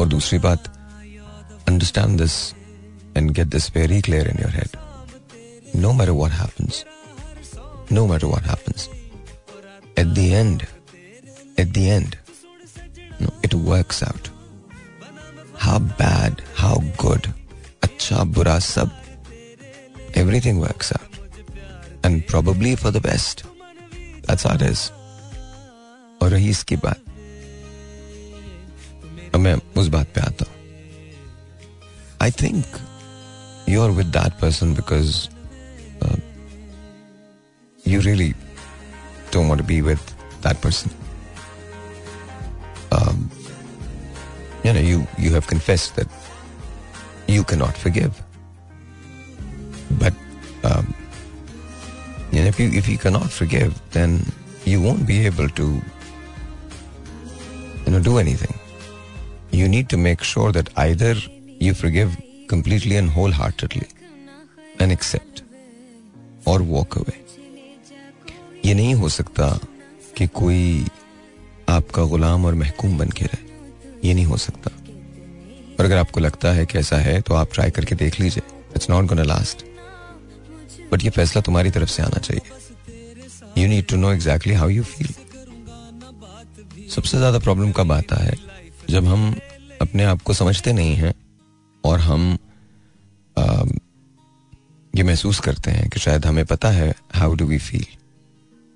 [0.00, 0.68] और दूसरी बात
[1.68, 2.54] understand this
[3.16, 4.76] and get this very clear in your head
[5.76, 6.84] no matter what happens
[7.92, 8.88] no matter what happens
[9.98, 10.62] at the end
[11.58, 12.16] at the end
[13.44, 14.35] it works out
[15.60, 17.26] how bad how good
[17.82, 19.02] अच्छा बुरा सब
[20.16, 21.16] everything works out.
[22.04, 23.44] And probably for the best.
[24.22, 24.90] That's how it is.
[26.22, 27.02] और रही इसकी बात
[29.34, 30.54] अब मैं उस बात पे आता हूँ
[32.22, 32.78] I think
[33.68, 35.10] you are with that person because
[37.88, 38.30] you really
[39.32, 39.98] don't want to be with
[40.46, 40.90] that person
[44.65, 46.07] you know you you have confessed that
[47.27, 48.13] you cannot forgive
[49.99, 50.13] but
[50.63, 50.93] um,
[52.31, 54.23] you know, if you if you cannot forgive, then
[54.65, 55.65] you won't be able to
[57.85, 58.53] you know do anything.
[59.51, 61.15] You need to make sure that either
[61.59, 62.15] you forgive
[62.47, 63.87] completely and wholeheartedly
[64.79, 65.43] and accept
[66.45, 67.17] or walk away.
[68.65, 69.47] ये नहीं हो सकता
[70.17, 70.85] कि कोई
[71.69, 73.44] आपका गुलाम और महकूम बन के रहे
[74.04, 74.70] ये नहीं हो सकता।
[75.78, 78.42] और अगर आपको लगता है कि ऐसा है तो आप ट्राई करके देख लीजिए।
[78.76, 79.64] It's not gonna last
[80.92, 84.82] but ये फैसला तुम्हारी तरफ़ से आना चाहिए। You need to know exactly how you
[84.84, 85.14] feel
[86.90, 88.34] सबसे ज़्यादा प्रॉब्लम कब आता है?
[88.90, 89.34] जब हम
[89.82, 91.14] अपने आप को समझते नहीं हैं
[91.84, 92.36] और हम
[93.36, 93.64] आ,
[94.94, 97.86] ये महसूस करते हैं कि शायद हमें पता है हाउ डू वी फील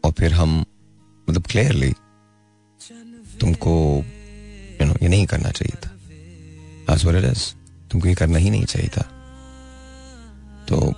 [0.05, 1.93] और फिर हम मतलब क्लियरली
[3.41, 3.75] तुमको
[4.81, 5.91] यू नो ये नहीं करना चाहिए था
[7.05, 7.55] what it is.
[7.91, 9.03] तुमको ये करना ही नहीं चाहिए था
[10.69, 10.95] तो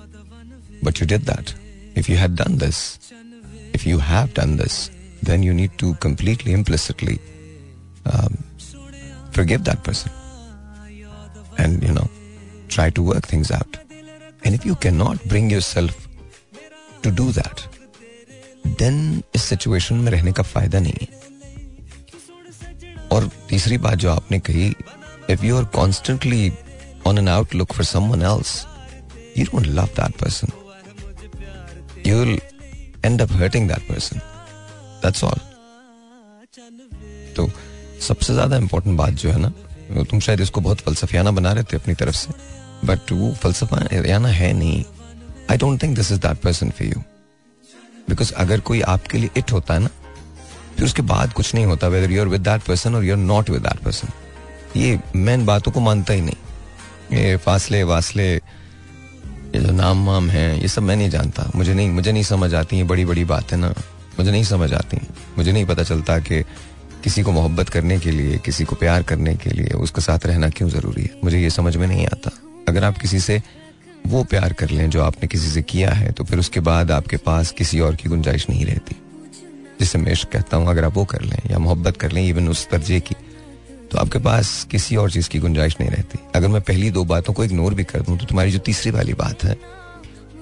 [1.01, 1.55] you did that.
[1.95, 2.99] If you had done this,
[3.72, 4.91] if you have done this,
[5.22, 7.18] then you need to completely implicitly
[8.07, 8.39] um,
[9.30, 10.11] forgive that person
[11.59, 12.09] and, you know,
[12.68, 13.78] try to work things out.
[14.45, 16.09] And if you cannot bring yourself
[17.03, 17.66] to do that,
[18.78, 21.32] then इस situation में रहने का फ़ायदा नहीं है
[23.12, 24.72] और तीसरी बात जो आपने कही
[25.30, 26.52] if you are constantly
[27.06, 28.56] on an outlook for someone else
[29.38, 30.60] you don't love that person
[32.04, 32.38] you will
[33.04, 34.20] end up hurting that person.
[35.02, 35.40] That's all.
[37.36, 37.48] तो
[38.06, 41.76] सबसे ज़्यादा इंपॉर्टेंट बात जो है ना तुम शायद इसको बहुत फलसफियाना बना रहे थे
[41.76, 42.32] अपनी तरफ़ से
[42.86, 44.84] बट वो फलसफियाना है नहीं
[45.50, 47.02] I don't think this is that person for you
[48.08, 49.88] because अगर कोई आपके लिए इट होता है ना
[50.76, 53.62] फिर उसके बाद कुछ नहीं होता whether you're with that person और you're not with
[53.62, 54.08] that person
[54.76, 60.28] ये मैं इन बातों को मानता ही नहीं। ये फासले, वासले, ये जो नाम वाम
[60.30, 63.24] है, ये सब मैं नहीं जानता। मुझे नहीं मुझे नहीं समझ आती है बड़ी बड़ी
[63.24, 63.72] बातें ना।
[64.18, 64.98] मुझे नहीं समझ आती
[65.38, 66.42] मुझे नहीं पता चलता कि
[67.04, 70.48] किसी को मोहब्बत करने के लिए, किसी को प्यार करने के लिए उसके साथ रहना
[70.48, 71.10] क्यों ज़रूरी है?
[71.24, 72.30] मुझे ये समझ में नहीं आता।
[72.68, 73.40] अगर आप किसी से
[74.06, 77.16] वो प्यार कर लें जो आपने किसी से किया है तो फिर उसके बाद आपके
[77.16, 78.96] पास किसी और की गुंजाइश नहीं रहती।
[79.83, 82.49] जिसे मैं इश्क कहता हूँ, अगर आप वो कर लें या मोहब्बत कर लें इवन
[82.49, 83.14] उस दर्जे की
[83.91, 87.33] तो आपके पास किसी और चीज़ की गुंजाइश नहीं रहती। अगर मैं पहली दो बातों
[87.33, 89.57] को इग्नोर भी कर दूँ तो तुम्हारी जो तीसरी वाली बात है,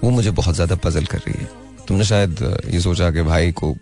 [0.02, 1.48] वो मुझे बहुत ज़्यादा पजल कर रही है।
[1.88, 3.74] तुमने शायद ये सोचा कि भाई को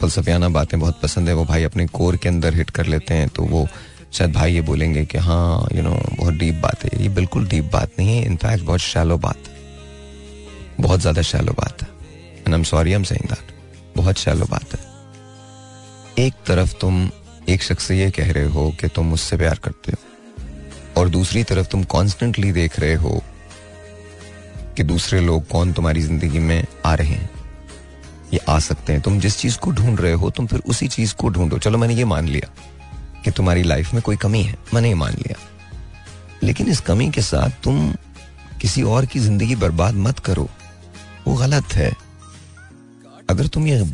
[0.00, 3.28] फलसफियाना बातें बहुत पसंद है, वो भाई अपने कोर के अंदर हिट कर लेते हैं
[3.30, 3.66] तो वो
[4.12, 7.70] शायद भाई ये बोलेंगे कि हाँ यू नो बहुत डीप बात है। ये बिल्कुल डीप
[7.72, 9.50] बात नहीं है इनफैक्ट बहुत शैलो बात
[10.80, 11.88] बहुत ज़्यादा शैलो बात है।
[12.36, 13.52] And I am sorry am saying that
[13.96, 14.93] बहुत शैलो बात है।
[16.18, 17.08] एक तरफ़ तुम
[17.48, 19.98] एक शख्स से ये कह रहे हो कि तुम मुझसे प्यार करते हो,
[20.96, 23.22] और दूसरी तरफ़ तुम कॉन्स्टेंटली देख रहे हो
[24.76, 27.30] कि दूसरे लोग कौन तुम्हारी ज़िंदगी में आ रहे हैं,
[28.32, 31.14] ये आ सकते हैं। तुम जिस चीज़ को ढूंढ रहे हो, तुम फिर उसी चीज़
[31.14, 32.50] को ढूंढो। चलो, मैंने ये मान लिया
[33.24, 35.38] कि तुम्हारी लाइफ में कोई कमी है, मैंने ये मान लिया।
[36.42, 37.92] लेकिन इस कमी के साथ तुम
[38.60, 40.48] किसी और की ज़िंदगी बर्बाद मत करो।
[41.26, 41.92] वो गलत है।
[43.30, 43.84] अगर तुम ये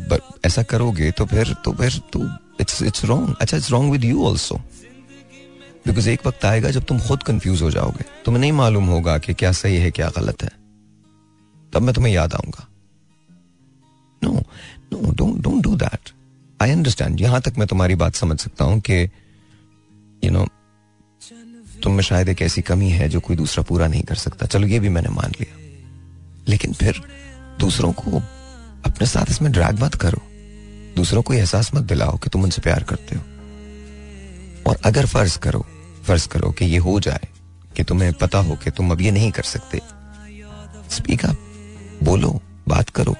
[0.45, 2.21] ऐसा करोगे तो फिर तो फिर तो
[2.61, 4.55] इट्स इट्स रॉन्ग अच्छा it's wrong with you also
[5.87, 9.33] because एक वक्त आएगा जब तुम खुद कंफ्यूज हो जाओगे। तुम्हें नहीं मालूम होगा कि
[9.33, 10.49] क्या सही है, क्या गलत है।
[11.73, 12.67] तब मैं तुम्हें याद आऊँगा।
[14.23, 14.31] No
[14.93, 16.09] no don't don't do that
[16.61, 19.03] I understand यहाँ तक मैं तुम्हारी बात समझ सकता हूँ कि
[20.23, 20.47] यू नो
[21.83, 24.67] तुम में शायद एक ऐसी कमी है जो कोई दूसरा पूरा नहीं कर सकता। चलो,
[24.67, 25.57] ये भी मैंने मान लिया।
[26.47, 27.01] लेकिन फिर
[27.59, 28.21] दूसरों को
[28.85, 30.21] अपने साथ इसमें ड्रैग मत करो।
[30.95, 33.21] दूसरों को एहसास मत दिलाओ कि तुम उनसे प्यार करते हो।
[34.69, 35.65] और अगर फ़र्ज़ करो
[36.07, 37.27] फ़र्ज़ करो कि ये हो जाए
[37.75, 39.81] कि तुम्हें पता हो कि तुम अब ये नहीं कर सकते।
[40.91, 41.37] स्पीक अप
[42.03, 43.15] बोलो बात करो।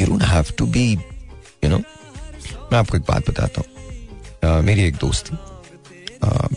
[0.00, 4.96] You don't have to be you know मैं आपको एक बात बताता हूँ। मेरी एक
[4.96, 5.36] दोस्त थी।
[6.24, 6.54] uh,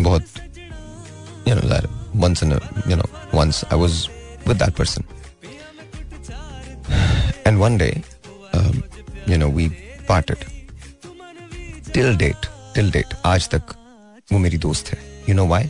[0.00, 0.24] बहुत
[1.48, 2.58] you know that in a
[2.90, 3.96] you know once I was
[4.46, 5.02] with that person
[7.54, 8.02] one day
[8.52, 8.82] um,
[9.26, 9.64] you know we
[10.06, 10.38] parted.
[11.92, 13.74] Till date till date आज तक
[14.32, 15.64] वो मेरी दोस्त है यू नो वाई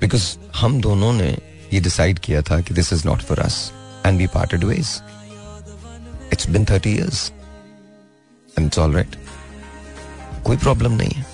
[0.00, 1.28] बिकॉज़ हम दोनों ने
[1.72, 3.72] ये डिसाइड किया था कि this is not for us
[4.06, 5.00] and we parted ways
[6.32, 7.30] it's been thirty years
[8.58, 9.16] and it's all right
[10.44, 11.26] कोई प्रॉब्लम नहीं है।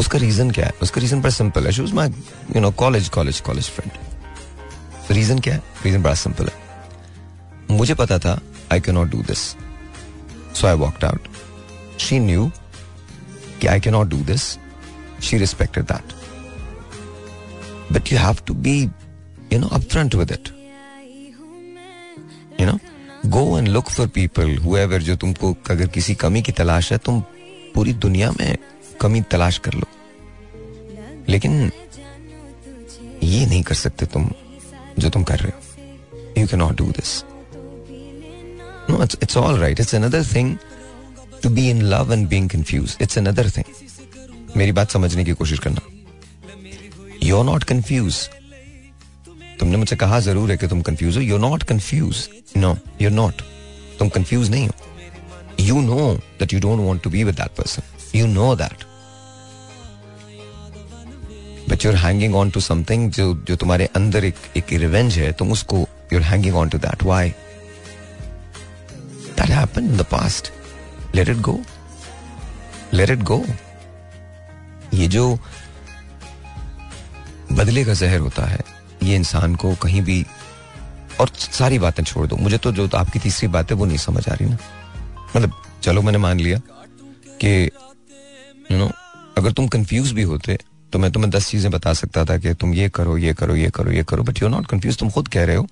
[0.00, 0.72] उसका रीजन क्या है?
[0.82, 2.08] उसका रीजन बड़ा सिंपल है। She was my
[2.56, 5.62] you know college college college friend reason क्या है?
[5.84, 6.66] रीजन बड़ा सिंपल है।
[7.70, 8.40] मुझे पता था
[8.72, 9.38] I can not do this
[10.54, 11.28] so I walked out
[12.00, 12.50] she knew
[13.60, 14.42] कि I can not do this
[15.22, 16.14] she respected that
[17.92, 18.78] but you have to be
[19.52, 20.48] you know upfront with it
[22.60, 22.78] you know
[23.26, 27.20] go and look for people whoever जो तुमको, अगर किसी कमी की तलाश है, तुम
[27.74, 28.58] पूरी दुनिया में
[29.00, 29.86] कमी तलाश कर लो।
[31.28, 31.72] लेकिन
[33.22, 34.30] ये नहीं कर सकते तुम,
[34.98, 37.24] जो तुम कर रहे हो। You can not do this
[38.90, 40.56] no it's it's all right it's another thing
[41.42, 45.58] to be in love and being confuse it's another thing मेरी बात समझने की कोशिश
[45.58, 45.80] करना।
[47.22, 48.28] यू आर नॉट कंफ्यूज
[49.60, 53.42] तुमने मुझसे कहा ज़रूर है कि तुम कंफ्यूज हो। You not confuse no you not
[53.98, 54.74] तुम कंफ्यूज नहीं हो।
[55.60, 58.84] You know that you don't want to be with that person you know that
[61.70, 65.52] but you're hanging on to something जो जो तुम्हारे अंदर एक एक रिवेंज है, तुम
[65.52, 67.32] उसको you're hanging on to that why
[69.38, 70.52] that happen in the past
[71.14, 71.58] let it go
[72.94, 73.44] let it go
[74.94, 75.38] ये जो
[77.52, 78.58] बदले का जहर होता है,
[79.02, 80.24] ये इंसान को कहीं भी
[81.20, 84.28] और सारी बातें छोड़ दो। मुझे तो जो आपकी तीसरी बात है वो नहीं समझ
[84.28, 84.58] आ रही ना।
[85.36, 86.60] मतलब चलो मैंने मान लिया
[87.42, 87.50] कि
[88.70, 88.90] यू नो
[89.38, 90.58] अगर तुम कंफ्यूज भी होते
[90.92, 93.70] तो मैं तुम्हें दस चीज़ें बता सकता था कि तुम ये करो ये करो ये
[93.70, 95.66] करो ये करो बट यू नॉट कंफ्यूज तुम खुद कह रहे हो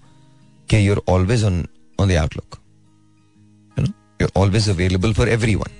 [0.69, 1.67] कि you are always on
[2.01, 2.66] on the outlook are
[4.37, 5.73] always available for everyone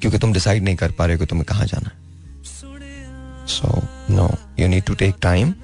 [0.00, 2.00] क्योंकि तुम डिसाइड नहीं कर पा रहे हो तुम्हें कहाँ जाना है
[3.56, 3.82] so
[4.14, 4.30] no
[4.60, 5.54] you need to take time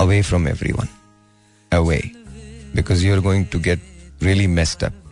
[0.00, 0.88] away from everyone
[1.72, 2.00] away
[2.76, 3.82] because you are going to get
[4.22, 5.02] really messed up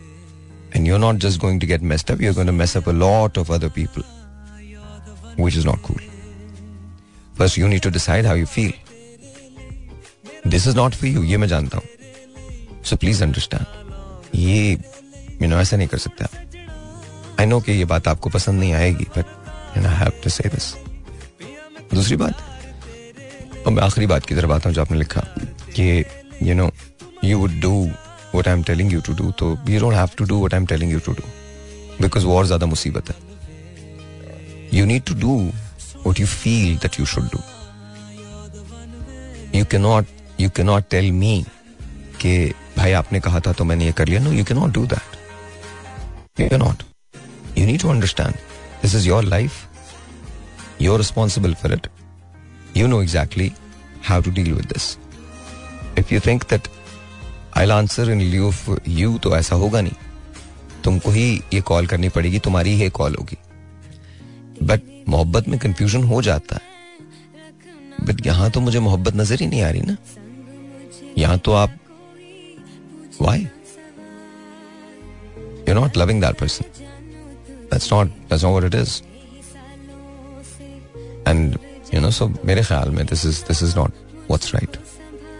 [0.75, 2.91] and you're not just going to get messed up, you're going to mess up a
[2.91, 4.03] lot of other people,
[5.37, 5.99] which is not cool.
[7.35, 8.71] First, you need to decide how you feel.
[10.45, 11.87] This is not for you, ये मैं जानता हूँ.
[12.83, 13.82] So please understand.
[14.35, 14.71] ये
[15.41, 16.25] you know ऐसा नहीं कर सकते।
[17.39, 19.25] I know कि ये बात आपको पसंद नहीं आएगी but
[19.77, 20.73] you I have to say this
[21.93, 22.33] दूसरी बात,
[23.67, 25.21] अब आखिरी बात की तरफ़ आता हूँ जो आपने लिखा,
[25.75, 26.05] कि
[26.43, 26.69] you know
[27.23, 27.73] you would do
[28.35, 30.59] what I am telling you to do तो you don't have to do what I
[30.59, 31.23] am telling you to do
[32.01, 33.15] because war ज़्यादा मुसीबत है।
[34.73, 35.37] You need to do
[36.07, 37.39] what you feel that you should do
[39.57, 40.05] you cannot
[40.39, 41.45] you cannot tell me
[42.21, 42.35] के
[42.83, 46.39] भाई आपने कहा था तो मैंने ये कर लिया। No you can not do that
[46.39, 46.83] you can not
[47.57, 48.33] you need to understand
[48.81, 51.87] this is your life your responsible for it
[52.77, 53.51] you know exactly
[54.05, 54.87] how to deal with this
[55.99, 56.67] if you think that
[57.57, 62.09] I answer in lieu of you तो ऐसा होगा नहीं। तुमको ही ये call करनी
[62.09, 63.37] पड़ेगी, तुम्हारी ही कॉल होगी।
[64.63, 69.61] बट मोहब्बत में कंफ्यूजन हो जाता है। बट यहाँ तो मुझे मोहब्बत नज़र ही नहीं
[69.61, 69.95] आ रही ना।
[71.17, 71.79] यहाँ तो आप
[73.23, 73.49] Why?
[75.65, 76.65] You're not loving that person.
[77.69, 79.01] That's not that's not what it is.
[81.25, 81.57] And
[81.93, 83.91] you know, so this is this is not
[84.27, 84.77] what's right.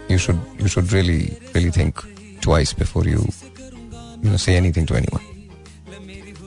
[0.08, 2.02] You should you should really really think
[2.40, 3.22] twice before you
[4.22, 5.24] you know say anything to anyone.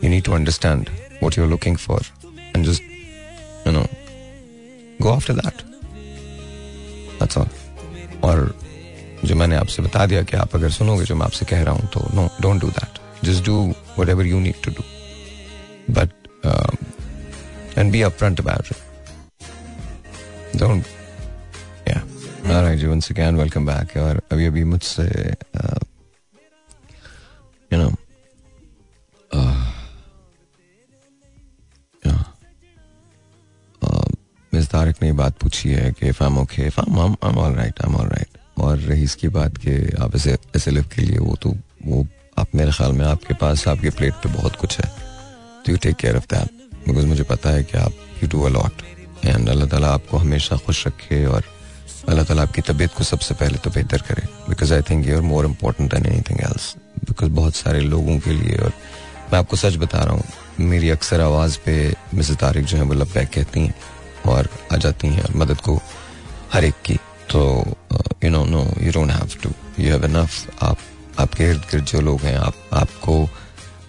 [0.02, 2.00] You need to understand what you're looking for
[2.56, 2.82] and just
[3.66, 3.86] you know
[5.00, 5.64] go after that.
[7.20, 7.50] That's all.
[8.24, 8.56] Or
[9.28, 11.90] जो मैंने आपसे बता दिया कि आप अगर सुनोगे जो मैं आपसे कह रहा हूँ
[11.94, 13.76] तो no don't do that just do
[14.10, 14.84] whatever you need to do
[15.94, 16.10] but
[17.78, 18.78] and be upfront about it
[20.60, 20.84] don't
[22.48, 23.98] ji once again welcome back.
[23.98, 25.04] और अभी अभी मुझसे
[27.74, 27.96] you know
[34.54, 37.56] मिस तारिक ने बात पूछी है कि if I'm okay, if I'm, I'm, I'm all
[37.56, 38.47] right, I'm all right.
[38.58, 41.56] और रही इसकी बात कि आप ऐसे ऐसे लिव के लिए वो तो
[41.86, 42.06] वो
[42.40, 44.90] आप, मेरे ख्याल में आपके पास, आपके प्लेट पे बहुत कुछ है।
[45.66, 46.50] तो you take care of that
[46.88, 47.94] because मुझे पता है कि आप
[48.24, 48.82] you do a lot
[49.26, 51.44] and Allah ताला आपको हमेशा खुश रखे और
[52.10, 55.46] अल्लाह ताला आपकी तबीयत को सबसे पहले तो बेहतर करे। Because I think you're more
[55.46, 56.76] important than anything else
[57.08, 58.72] because बहुत सारे लोगों के लिए और
[59.32, 60.24] मैं आपको सच बता रहा हूँ,
[60.60, 61.74] मेरी अक्सर आवाज़ पे
[62.14, 63.74] मिस तारिक जो है वो लबैक कहती हैं
[64.26, 65.80] और आ जाती हैं मदद को
[66.54, 66.98] हर एक की।
[67.32, 67.42] तो
[68.24, 69.50] you know no you don't have to
[69.80, 70.78] you have enough आप,
[71.20, 73.26] आपके इर्द गिर्द जो लोग हैं, आप, आपको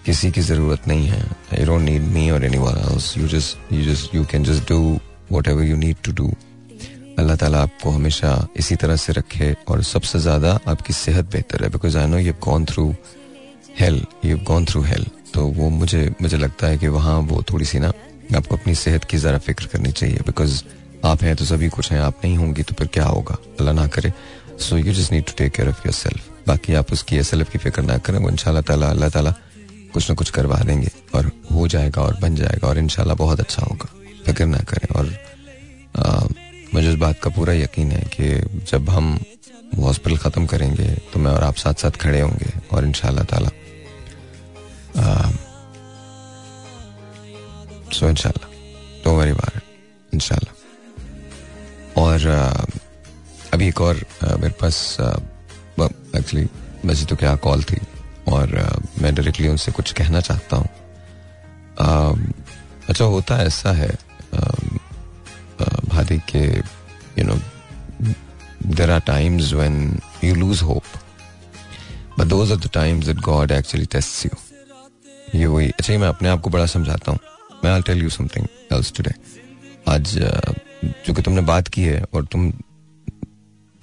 [0.05, 1.19] किसी की ज़रूरत नहीं है।
[1.59, 4.79] यू डोंट नीड मी और anyone else you just you just you can just do
[5.47, 6.31] whatever you need to do
[7.19, 11.69] Allah ताला आपको हमेशा इसी तरह से रखे और सबसे ज़्यादा आपकी सेहत बेहतर है।
[11.69, 12.93] Because I know you gone through
[13.79, 17.65] hell you gone through hell तो वो मुझे मुझे लगता है कि वहाँ वो थोड़ी
[17.65, 17.91] सी ना,
[18.37, 20.61] आपको अपनी सेहत की ज़रा फ़िक्र करनी चाहिए। बिकॉज़
[21.05, 23.37] आप हैं तो सभी कुछ हैं, आप नहीं होंगी तो फिर क्या होगा?
[23.59, 24.11] अल्लाह ना करे।
[24.59, 27.51] So you just need to take care of yourself बाकी आप उसकी एस एल एफ़
[27.51, 29.33] की फ़िक्र ना करें, वो इनशाला ताला, अल्लाह ताला
[29.93, 33.65] कुछ ना कुछ करवा देंगे और हो जाएगा और बन जाएगा और इनशाला बहुत अच्छा
[33.65, 33.89] होगा।
[34.25, 35.05] फ़िक्र ना करें और
[36.73, 38.27] मुझे उस बात का पूरा यकीन है कि
[38.71, 39.19] जब हम
[39.79, 42.91] हॉस्पिटल ख़त्म करेंगे तो मैं और आप साथ साथ खड़े होंगे और इन
[43.31, 43.49] ताला
[47.93, 48.47] सो इनशाला
[49.03, 49.61] तो मेरी बार
[50.13, 50.53] इनशाला
[51.99, 52.25] और
[53.53, 56.47] अभी एक और मेरे पास एक्चुअली
[56.85, 57.77] वैसे तो क्या कॉल थी
[58.27, 58.51] और
[59.01, 60.69] मैं डायरेक्टली उनसे कुछ कहना चाहता हूँ।
[62.89, 63.89] अच्छा होता ऐसा है
[65.89, 66.43] भादी के
[67.19, 67.39] you know
[68.75, 70.83] there are times when you lose hope
[72.19, 76.29] but those are the times that God actually tests you ये वही अच्छा मैं अपने
[76.29, 77.19] आप को बड़ा समझाता हूँ।
[77.63, 79.13] मैं I tell you something else today
[79.87, 80.17] आज
[80.83, 82.45] चूँकि तुमने बात की है और तुम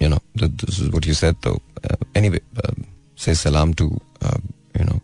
[0.01, 1.59] you know this is what you said तो
[2.17, 2.39] एनीवे
[3.17, 3.85] से सलाम टू
[4.77, 4.99] यू नो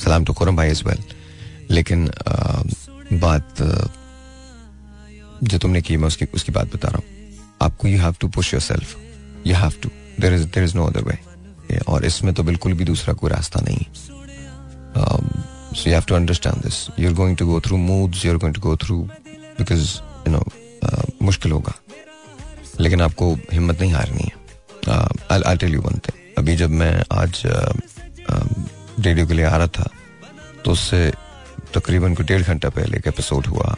[0.00, 1.02] सलाम टू खुरम भाई इज़ वेल
[1.70, 2.10] लेकिन
[3.14, 3.62] बात
[5.42, 8.52] जो तुमने की मैं उसकी उसकी बात बता रहा हूँ आपको you have to push
[8.62, 8.96] yourself
[9.46, 9.90] you have to
[10.20, 13.60] there is there is no other way और इसमें तो बिल्कुल भी दूसरा कोई रास्ता
[13.60, 13.84] नहीं
[15.74, 18.38] so you have to understand this you are going to go through moods you are
[18.38, 18.98] going to go through
[19.58, 19.96] because
[20.26, 20.42] you know
[21.22, 21.74] मुश्किल होगा
[22.80, 24.98] लेकिन आपको हिम्मत नहीं हारनी है
[25.32, 29.90] I tell you one thing अभी जब मैं आज रेडियो के लिए आ रहा था
[30.64, 31.10] तो उससे
[31.74, 33.76] तकरीबन को डेढ़ घंटा पहले एक एपिसोड हुआ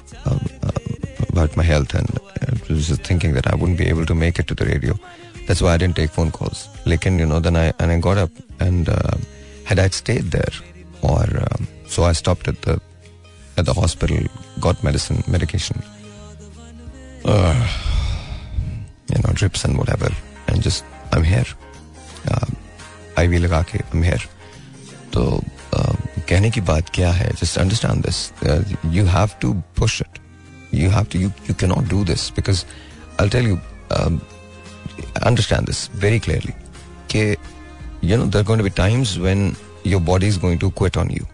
[1.32, 4.46] about my health and uh, just thinking that I wouldn't be able to make it
[4.48, 4.98] to the radio.
[5.46, 6.68] That's why I didn't take phone calls.
[6.84, 8.30] Lekin, you know, then I and I got up
[8.60, 9.16] and uh,
[9.64, 10.54] had I stayed there,
[11.02, 12.74] or um, so I stopped at the
[13.60, 14.18] at the hospital,
[14.66, 15.82] got medicine, medication,
[17.24, 17.56] uh,
[19.14, 20.10] you know, drips and whatever,
[20.48, 21.48] and just I'm here.
[22.30, 22.46] Uh,
[23.24, 24.22] IV लगा के I'm here.
[25.14, 25.42] तो
[26.28, 27.28] कहने की बात क्या है?
[27.40, 28.18] Just understand this
[28.94, 30.18] you have to push it
[30.74, 32.64] you have to you you can not do this because
[33.20, 33.56] I tell you
[35.26, 36.52] understand this very clearly
[37.14, 37.24] कि
[38.10, 39.54] you know there going to be times when
[39.86, 41.26] your body is going to quit on you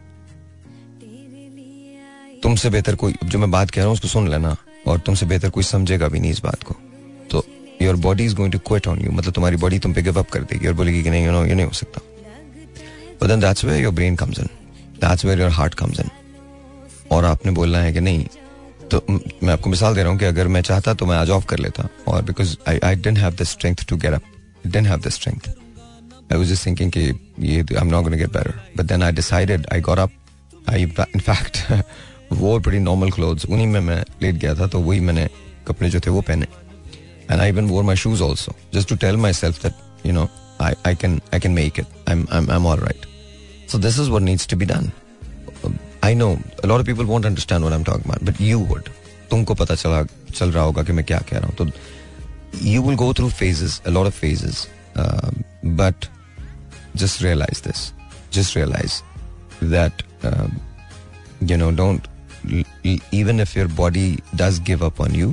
[2.42, 5.50] तुमसे बेहतर कोई, जो मैं बात कह रहा हूँ, उसको सुन लेना और तुमसे बेहतर
[5.50, 6.74] कोई समझेगा भी नहीं इस बात को।
[7.30, 7.44] तो
[7.82, 10.30] your body is going to quit on you मतलब तुम्हारी बॉडी तुम पे गिव अप
[10.30, 12.00] कर देगी और बोलेगी कि नहीं यू नो ये नहीं हो सकता।
[13.22, 14.48] But then that's where your brain comes in
[15.00, 16.10] that's where your heart comes in
[17.10, 18.26] और आपने बोलना है कि नहीं
[18.90, 21.46] तो मैं आपको मिसाल दे रहा हूँ कि अगर मैं चाहता तो मैं आज ऑफ़
[21.46, 24.22] कर लेता। और because I I didn't have the strength to get up
[24.66, 25.48] didn't have the strength
[26.32, 29.80] I was thinking कि ये I am not get better but then I decided I
[29.80, 30.12] got up
[30.70, 31.56] I in fact
[32.32, 35.28] वो बड़ी normal clothes उन्हीं में मैं late गया था तो वही मैंने
[35.68, 36.46] कपड़े जो थे वो पहने
[37.30, 40.28] and I even wore my shoes also just to tell myself that you know
[40.60, 43.06] I I can I can make it I am I am all right
[43.78, 44.92] this is what needs to be done.
[46.02, 48.88] I know a lot of people won't understand what I'm talking about, but you would.
[49.30, 50.02] तुमको पता चला
[50.34, 54.14] चल रहा होगा कि मैं क्या कह रहा हूँ तो through phases, a lot of
[54.14, 55.30] phases, uh,
[55.62, 56.08] but
[56.96, 57.92] just realize this.
[58.30, 59.02] Just realize
[59.60, 60.48] that uh,
[61.40, 62.08] you know don't
[63.12, 65.30] even if your body does give up on you,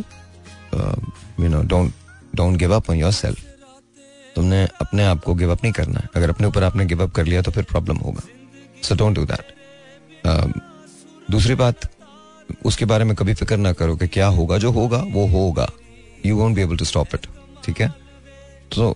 [0.73, 0.95] uh,
[1.37, 1.91] you know don't
[2.39, 3.43] don't give up on yourself.
[4.35, 7.11] तुमने अपने आप को give up नहीं करना है। अगर अपने ऊपर आपने गिव अप
[7.15, 8.21] कर लिया तो फिर प्रॉब्लम होगा।
[8.83, 9.53] सो डोंट डू दैट
[11.31, 11.89] दूसरी बात
[12.65, 15.69] उसके बारे में कभी फ़िक्र ना करो कि क्या होगा। जो होगा वो होगा।
[16.25, 17.27] You won't be able to stop it
[17.65, 17.87] ठीक है?
[18.75, 18.95] तो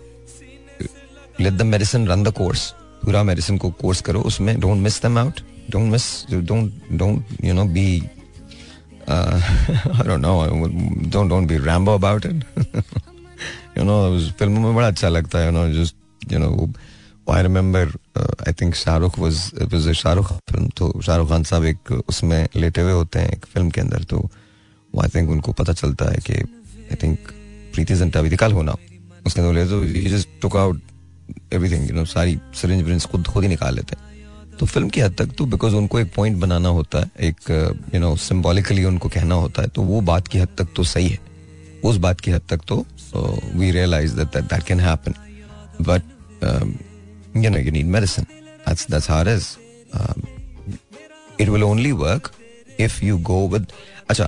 [1.41, 2.73] let the medicine run the course
[3.05, 5.39] पूरा मेडिसिन को कोर्स करो, उसमें don't miss them out
[5.71, 7.87] don't miss don't don't you know be
[9.09, 10.33] I don't know
[11.09, 12.43] don't don't be Rambo about it
[13.77, 13.97] you know
[14.39, 16.71] फ़िल्मों में बड़ा अच्छा लगता है you know just you know
[17.33, 21.91] I remember I think Shahrukh was it was Shahrukh film तो शाहरुख खान साहब एक
[22.09, 24.29] उसमें लेटे हुए होते हैं एक फ़िल्म के अंदर तो
[24.93, 27.31] आई थिंक उनको पता चलता है कि आई थिंक
[27.73, 28.75] प्रीति जिंटा भी कल होना
[29.27, 30.81] उसके अंदर तो just took out
[31.53, 35.01] everything you know सारी सिरिंज विरिंज खुद खुद ही निकाल लेते हैं। तो फ़िल्म की
[35.01, 37.49] हद तक तो बिकॉज़ उनको एक पॉइंट बनाना होता है एक
[37.93, 41.07] यू नो सिंबॉलिकली उनको कहना होता है तो वो बात की हद तक तो सही
[41.09, 41.19] है।
[41.83, 42.85] उस बात की हद तक तो
[43.55, 45.13] we realise that that can happen
[45.81, 46.03] but
[47.35, 48.25] you need medicine.
[48.65, 49.47] That's that's how it is.
[49.93, 50.23] Um,
[51.37, 52.29] it will only work
[52.79, 53.73] if you go with
[54.09, 54.27] अच्छा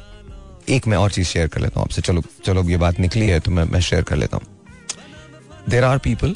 [0.69, 3.39] एक मैं और चीज़ शेयर कर लेता हूँ आपसे। चलो चलो ये बात निकली है
[3.39, 4.45] तो मैं मैं शेयर कर लेता हूँ।
[5.69, 6.35] देर आर पीपल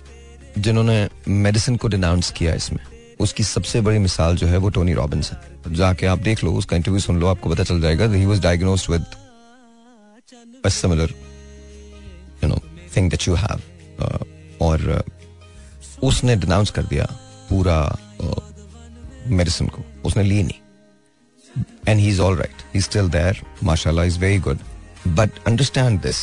[0.57, 2.83] जिन्होंने मेडिसिन को डिनाउंस किया इसमें
[3.19, 6.75] उसकी सबसे बड़ी मिसाल जो है वो टोनी रॉबिन्स है। जाके आप देख लो उसका
[6.75, 9.05] इंटरव्यू सुन लो आपको पता चल जाएगा he was diagnosed with
[12.41, 12.59] you know
[12.93, 13.61] thing that you have
[13.99, 14.23] uh,
[14.61, 15.03] और uh,
[16.03, 17.05] उसने डिनाउंस कर दिया
[17.49, 17.77] पूरा
[19.27, 20.59] मेडिसिन uh, को। उसने ली नहीं।
[21.87, 24.59] And he is all right he still there माशाल्लाह is very good
[25.07, 26.19] but understand this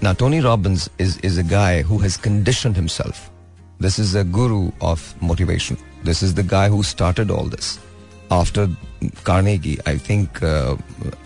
[0.00, 3.30] Now, Tony Robbins is, is a guy who has conditioned himself.
[3.78, 5.76] This is a guru of motivation.
[6.04, 7.78] This is the guy who started all this.
[8.30, 8.68] After
[9.24, 10.76] Carnegie, I think, uh,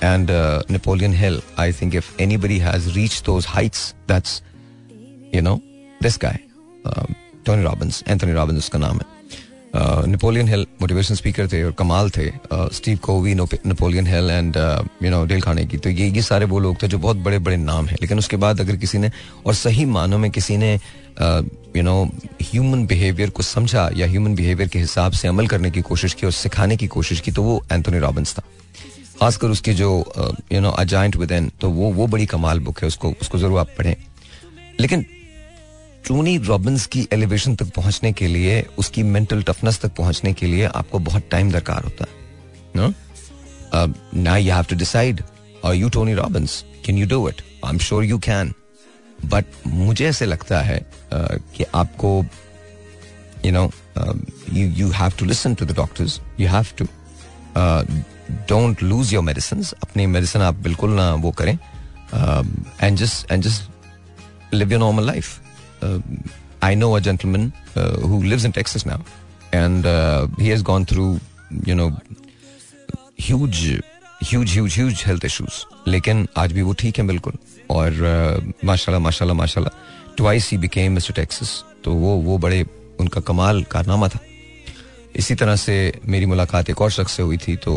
[0.01, 4.43] and uh, Napoleon Hill, I think if anybody has reached those heights, that's,
[5.33, 5.63] you know,
[6.01, 6.43] this guy,
[6.85, 7.15] um,
[7.45, 9.20] Tony Robbins, Anthony Robbins उसका नाम है
[9.76, 12.30] Napoleon Hill motivation speaker थे और कमाल थे।
[12.76, 14.58] Steve Covey Napoleon Hill and
[15.04, 17.40] you know Dale खाने की। तो ये ये सारे वो लोग थे जो बहुत बड़े
[17.40, 19.12] बड़े नाम हैं। लेकिन उसके बाद अगर किसी ने
[19.46, 22.04] और सही मानों में किसी ने यू नो
[22.44, 26.26] ह्यूमन बिहेवियर को समझा या ह्यूमन बिहेवियर के हिसाब से अमल करने की कोशिश की
[26.26, 28.44] और सिखाने की कोशिश की तो वो एंथोनी रॉबिन्स था।
[29.22, 29.90] खासकर उसकी जो
[30.54, 33.60] यू नो अजाइंट विद इन तो वो वो बड़ी कमाल बुक है। उसको उसको ज़रूर
[33.60, 33.96] आप पढ़ें।
[34.80, 35.06] लेकिन
[36.08, 40.66] टोनी रॉबिन्स की एलिवेशन तक पहुँचने के लिए, उसकी मेंटल टफनेस तक पहुँचने के लिए
[40.66, 42.12] आपको बहुत टाइम दरकार होता है,
[42.76, 44.38] ना?
[44.38, 45.22] यू हैव टू डिसाइड
[45.64, 48.54] और you Tony Robbins can you do it I am sure you can
[49.26, 50.80] but मुझे ऐसे लगता है
[51.14, 52.26] कि आपको
[53.46, 53.70] you know
[54.54, 56.86] you you have to listen to the doctors you have to
[58.50, 61.58] don't lose your medicine अपनी medicine आप बिल्कुल ना वो करें.
[62.84, 65.40] And just and just live your normal life
[66.64, 69.00] I know a gentleman uh, who lives in Texas now,
[69.52, 71.20] and uh, he has gone through,
[71.66, 71.90] you know,
[73.18, 73.62] huge,
[74.22, 75.66] huge, huge, huge health issues.
[75.88, 77.38] लेकिन आज भी वो ठीक है बिल्कुल
[77.70, 77.92] और
[78.66, 79.74] माशाल्लाह माशाल्लाह माशाल्लाह
[80.18, 82.66] twice he became Mister Texas तो वो वो बड़े
[83.00, 84.20] उनका कमाल कारनामा था
[85.16, 85.76] इसी तरह से
[86.08, 87.74] मेरी मुलाकात एक और शख्स से हुई थी तो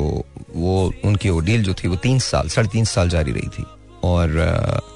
[0.54, 0.74] वो
[1.04, 3.64] उनकी ओडील जो थी वो तीन साल साढ़े तीन साल जारी रही थी।
[4.04, 4.93] और तरह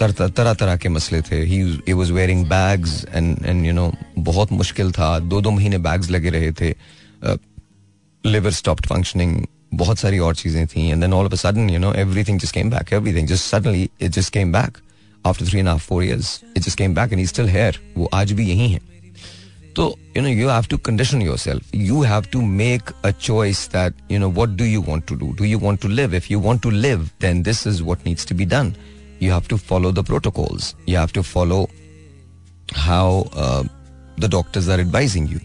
[0.00, 4.92] तरह तरह के मसले थे। He was wearing bags and and you know बहुत मुश्किल
[4.92, 6.74] था। दो दो महीने बैग्स लगे रहे थे।
[8.24, 11.78] लिवर स्टॉप्ड फंक्शनिंग बहुत सारी और चीज़ें थी। And then all of a sudden you
[11.78, 14.78] know everything just came back everything just suddenly it just came back
[15.24, 18.32] after three and half four years it just came back and still here वो आज
[18.32, 18.80] भी यही है।
[19.76, 19.84] तो
[20.16, 24.18] you know you have to condition yourself you have to make a choice that you
[24.18, 26.62] know what do you want to do do you want to live if you want
[26.62, 28.74] to live then this is what needs to be done
[29.20, 30.74] you have to follow the protocols.
[30.86, 31.68] You have to follow
[32.72, 33.64] how uh,
[34.18, 35.40] the doctors are advising you.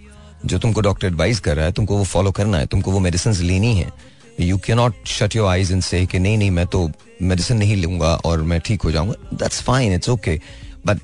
[0.45, 3.33] जो तुमको doctor advice कर रहा है तुमको वो follow करना है तुमको वो मेडिसिन
[3.45, 3.91] लेनी है
[4.39, 6.89] you can not shut eyes in इन से कि नहीं नहीं मैं तो
[7.21, 10.39] मेडिसिन नहीं लूँगा और मैं ठीक हो जाऊँगा that's fine it's okay
[10.85, 10.99] but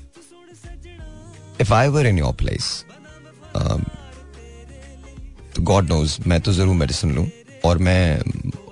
[1.60, 2.84] if I were in your place
[5.60, 7.26] God knows मैं तो ज़रूर मेडिसिन लूँ
[7.64, 8.18] और मैं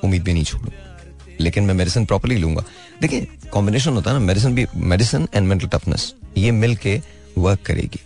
[0.04, 0.70] उम्मीद भी नहीं छोड़ू
[1.40, 2.64] लेकिन मैं मेडिसिन प्रॉपरली लूँगा।
[3.00, 7.00] देखिए कॉम्बिनेशन होता है ना मेडिसिन भी मेडिसिन एंड मेंटल टफनेस ये मिल के
[7.38, 8.00] वर्क करेगी।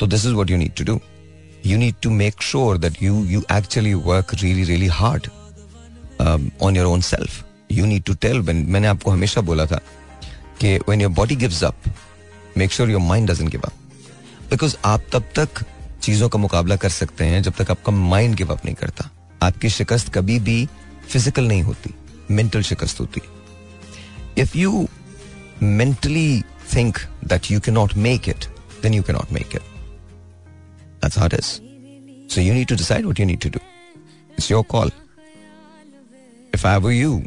[0.00, 1.00] तो this is what you need to do
[1.66, 5.26] you need to make sure that you you actually work really really hard
[6.62, 9.80] on your own self you need to tell मैंने आपको हमेशा बोला था
[10.60, 11.92] कि when your body gives up
[12.58, 13.72] make sure your mind doesn't give up
[14.50, 15.64] because आप तब तक
[16.02, 19.08] चीज़ों का मुकाबला कर सकते हैं जब तक आपका माइंड गिव अप नहीं करता।
[19.42, 20.64] आपकी शिकस्त कभी भी
[21.08, 21.94] फ़िज़िकल नहीं होती।
[22.30, 23.20] मेंटल शिकस्त होती
[24.42, 24.72] if you
[25.60, 28.46] mentally think that you cannot make it,
[28.82, 29.62] then you cannot make it.
[31.00, 31.48] That's how it is.
[32.28, 33.62] So you need to decide what you need to do.
[34.36, 34.90] It's your call.
[36.54, 37.22] If I were you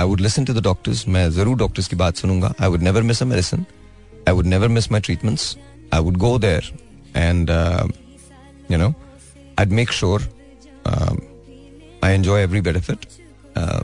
[0.00, 3.02] I would listen to the doctors मैं ज़रूर doctors की बात सुनूँगा I would never
[3.02, 3.64] miss a medicine
[4.28, 5.56] I would never miss my treatments
[5.94, 6.72] I would go there
[7.16, 7.50] and
[8.70, 8.92] you know
[9.60, 10.28] I make sure
[12.02, 13.06] I enjoy every bit of it.
[13.56, 13.82] Uh,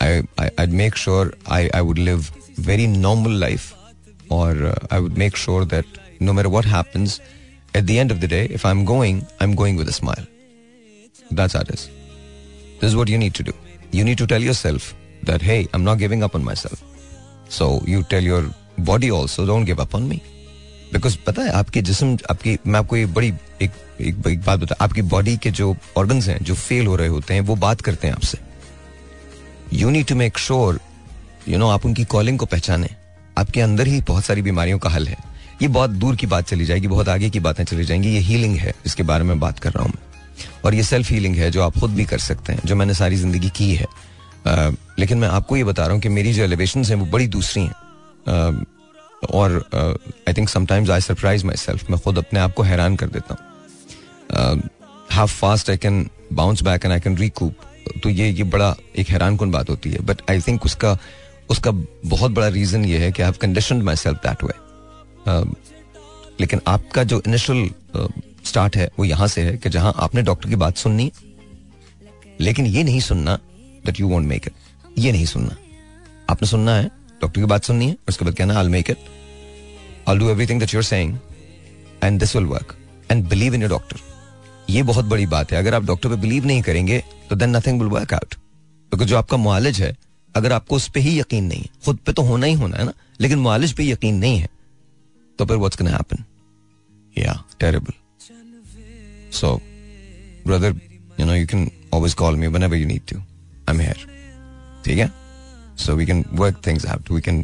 [0.00, 2.30] I, I I'd make sure I I would live
[2.70, 3.74] very normal life,
[4.28, 5.84] or uh, I would make sure that
[6.20, 7.20] no matter what happens,
[7.74, 10.26] at the end of the day, if I'm going, I'm going with a smile.
[11.30, 11.88] That's how it is.
[12.80, 13.52] This is what you need to do.
[13.90, 14.94] You need to tell yourself
[15.24, 16.82] that hey, I'm not giving up on myself.
[17.48, 18.44] So you tell your
[18.78, 20.22] body also, don't give up on me.
[20.92, 23.28] Because पता है आपके जिसम आपकी मैं आपको ये बड़ी
[23.62, 27.08] एक, एक, एक बात बता आपकी बॉडी के जो ऑर्गन्स हैं जो फेल हो रहे
[27.08, 28.38] होते हैं वो बात करते हैं आपसे
[29.73, 30.79] you need to make sure
[31.47, 32.89] you know आप उनकी कॉलिंग को पहचाने।
[33.37, 35.17] आपके अंदर ही बहुत सारी बीमारियों का हल है।
[35.61, 38.55] ये बहुत दूर की बात चली जाएगी बहुत आगे की बातें चली जाएँगी। ये हीलिंग
[38.57, 40.05] है जिसके बारे में बात कर रहा हूँ मैं।
[40.65, 43.15] और ये सेल्फ हीलिंग है जो आप खुद भी कर सकते हैं जो मैंने सारी
[43.15, 43.85] ज़िंदगी की है।
[44.47, 47.27] आ, लेकिन मैं आपको ये बता रहा हूँ कि मेरी जो एलिवेशन हैं वो बड़ी
[47.27, 48.65] दूसरी हैं।
[49.33, 53.35] और I think sometimes I surprise myself मैं खुद अपने आप को हैरान कर देता
[53.35, 54.61] हूँ।
[55.11, 57.55] How fast I can bounce back and I can recoup
[58.03, 60.97] तो ये ये बड़ा एक हैरान कन बात होती है बट आई थिंक उसका
[61.49, 61.71] उसका
[62.05, 64.53] बहुत बड़ा रीजन ये है कि I have condition myself that way
[66.39, 67.69] लेकिन आपका जो इनिशियल
[68.45, 71.11] स्टार्ट uh, है वो यहाँ से है कि जहाँ आपने डॉक्टर की बात सुननी
[72.39, 73.39] लेकिन ये नहीं सुनना
[73.85, 74.53] that you won't make it
[74.97, 75.55] ये नहीं सुनना।
[76.29, 76.87] आपने सुनना है
[77.21, 78.97] डॉक्टर की बात सुननी है उसके बाद कहना I make it
[80.09, 81.17] I do everything that you are saying
[82.03, 82.75] and this will work
[83.11, 84.06] and believe in your doctor
[84.69, 87.79] ये बहुत बड़ी बात है। अगर आप डॉक्टर पे बिलीव नहीं करेंगे तो then nothing
[87.81, 88.35] will work out
[88.91, 89.95] because जो आपका मुआलिज है
[90.35, 92.85] अगर आपको उस पर ही यकीन नहीं है खुद पे तो होना ही होना है
[92.85, 94.49] ना लेकिन मुआलिज पे यकीन नहीं है
[95.39, 96.23] तो फिर व्हाट्स गोना हैपन
[97.17, 97.93] या terrible
[99.31, 99.61] so
[100.47, 100.81] brother
[101.19, 104.05] you know you can always call me whenever you need to I am here
[104.85, 105.27] ठीक है?
[105.79, 107.09] Work things out.
[107.09, 107.37] We can,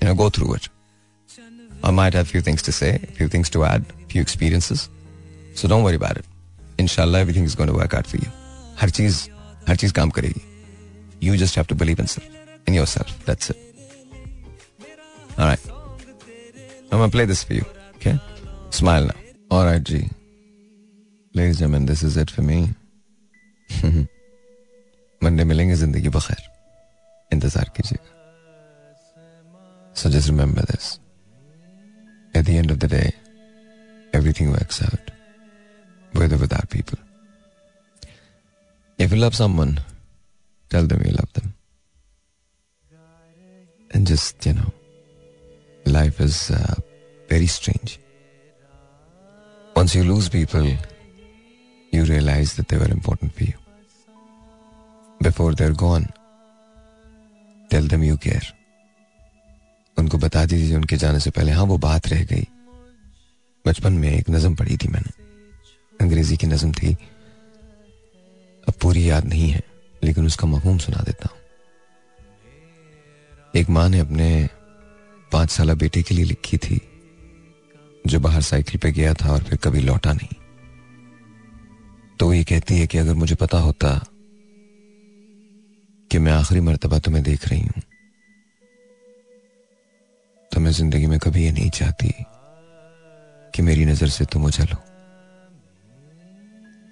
[0.00, 0.68] you know, go through it.
[1.82, 4.22] I might have a few things to say, a few things to add, a few
[4.22, 4.88] experiences.
[5.54, 5.82] So don't
[6.80, 7.08] worry about it.
[7.08, 8.30] Inshallah, everything is going to work out for you.
[8.80, 9.28] हर चीज़
[9.68, 10.40] हर चीज़ काम करेगी.
[11.20, 12.28] You just have to believe in self,
[12.66, 13.24] in yourself.
[13.24, 13.56] That's it.
[15.38, 15.60] All right.
[16.92, 17.64] I'm gonna play this for you.
[17.94, 18.18] Okay.
[18.70, 19.14] Smile now.
[19.50, 20.10] All right, G.
[21.34, 22.74] Ladies and gentlemen, this is it for me.
[25.22, 26.40] Monday मिलेंगे ज़िंदगी बखैर
[27.32, 28.14] इंतज़ार कीजिएगा
[29.94, 31.00] So just remember this.
[32.34, 33.14] At the end of the day,
[34.12, 34.82] everything works
[36.16, 36.30] out.
[36.30, 36.98] With without people.
[38.98, 39.80] If you love someone,
[40.70, 41.54] tell them you love them.
[43.90, 44.72] And just, you know,
[45.86, 46.74] life is uh,
[47.28, 47.98] very strange.
[49.76, 50.66] Once you lose people,
[51.92, 53.54] you realize that they were important for you.
[55.20, 56.06] Before they're gone,
[57.70, 58.52] tell them you care
[59.98, 62.46] उनको बता दीजिए उनके जाने से पहले हाँ वो बात रह गई
[63.66, 65.25] बचपन में एक नज़म पढ़ी थी मैंने
[66.00, 66.92] अंग्रेज़ी की नज़म थी।
[68.64, 69.62] अब पूरी याद नहीं है,
[70.02, 71.38] लेकिन उसका मफहूम सुना देता हूँ।
[73.54, 74.48] एक माँ ने अपने
[75.30, 76.80] पाँच साल बेटे के लिए लिखी थी,
[78.04, 80.34] जो बाहर साइकिल पे गया था और फिर कभी लौटा नहीं।
[82.18, 83.88] तो ये कहती है कि अगर मुझे पता होता
[86.10, 87.82] कि मैं आखिरी मरतबा तुम्हें देख रही हूँ
[90.50, 92.12] तो मैं ज़िंदगी में कभी ये नहीं चाहती
[93.54, 94.76] कि मेरी नज़र से तुम उछलो।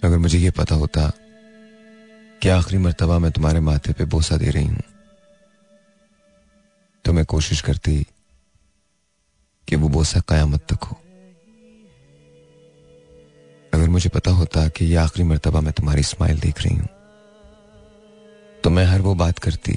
[0.05, 1.07] अगर मुझे ये पता होता
[2.43, 4.83] कि आखिरी मरतबा मैं तुम्हारे माथे पे बोसा दे रही हूँ
[7.05, 7.97] तो मैं कोशिश करती
[9.69, 10.97] कि वो बोसा कयामत तक हो।
[13.73, 16.89] अगर मुझे पता होता कि ये आखिरी मरतबा मैं तुम्हारी स्माइल देख रही हूँ
[18.65, 19.73] तो मैं हर वो बात करती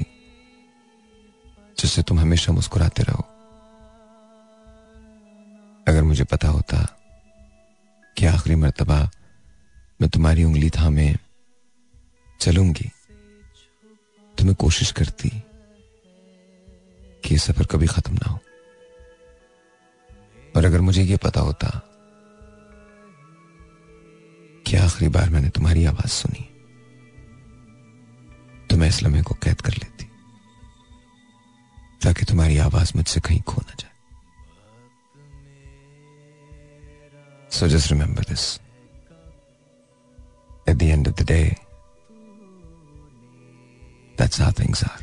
[1.77, 3.23] जिससे तुम हमेशा मुस्कुराते रहो।
[5.87, 6.87] अगर मुझे पता होता
[8.17, 9.09] कि आखिरी मरतबा
[9.99, 11.13] मैं तुम्हारी उंगली थामे
[12.39, 12.89] चलूँगी।
[14.37, 15.29] तो मैं कोशिश करती
[17.23, 18.39] कि ये सफ़र कभी खत्म ना हो।
[20.55, 21.69] और अगर मुझे ये पता होता
[24.65, 26.43] कि आखिरी बार मैंने तुम्हारी आवाज़ सुनी
[28.69, 30.05] तो मैं इस लम्हे को कैद कर लेती,
[32.01, 33.95] ताकि तुम्हारी आवाज़ मुझसे कहीं खो ना जाए।
[37.51, 38.45] So just remember this
[40.67, 41.57] at the end of the day,
[44.17, 44.99] that's how things are.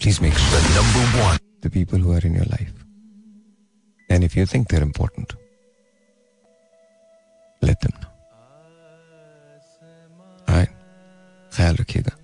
[0.00, 2.72] Please make sure the number one the people who are in your life.
[4.08, 5.34] And if you think they're important,
[7.62, 8.12] let them know.
[10.48, 10.70] Alright?
[11.56, 12.14] ख्याल रखिएगा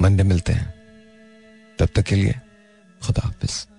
[0.00, 2.34] Monday मिलते हैं तब तक के लिए
[3.04, 3.71] खुदा हाफिज़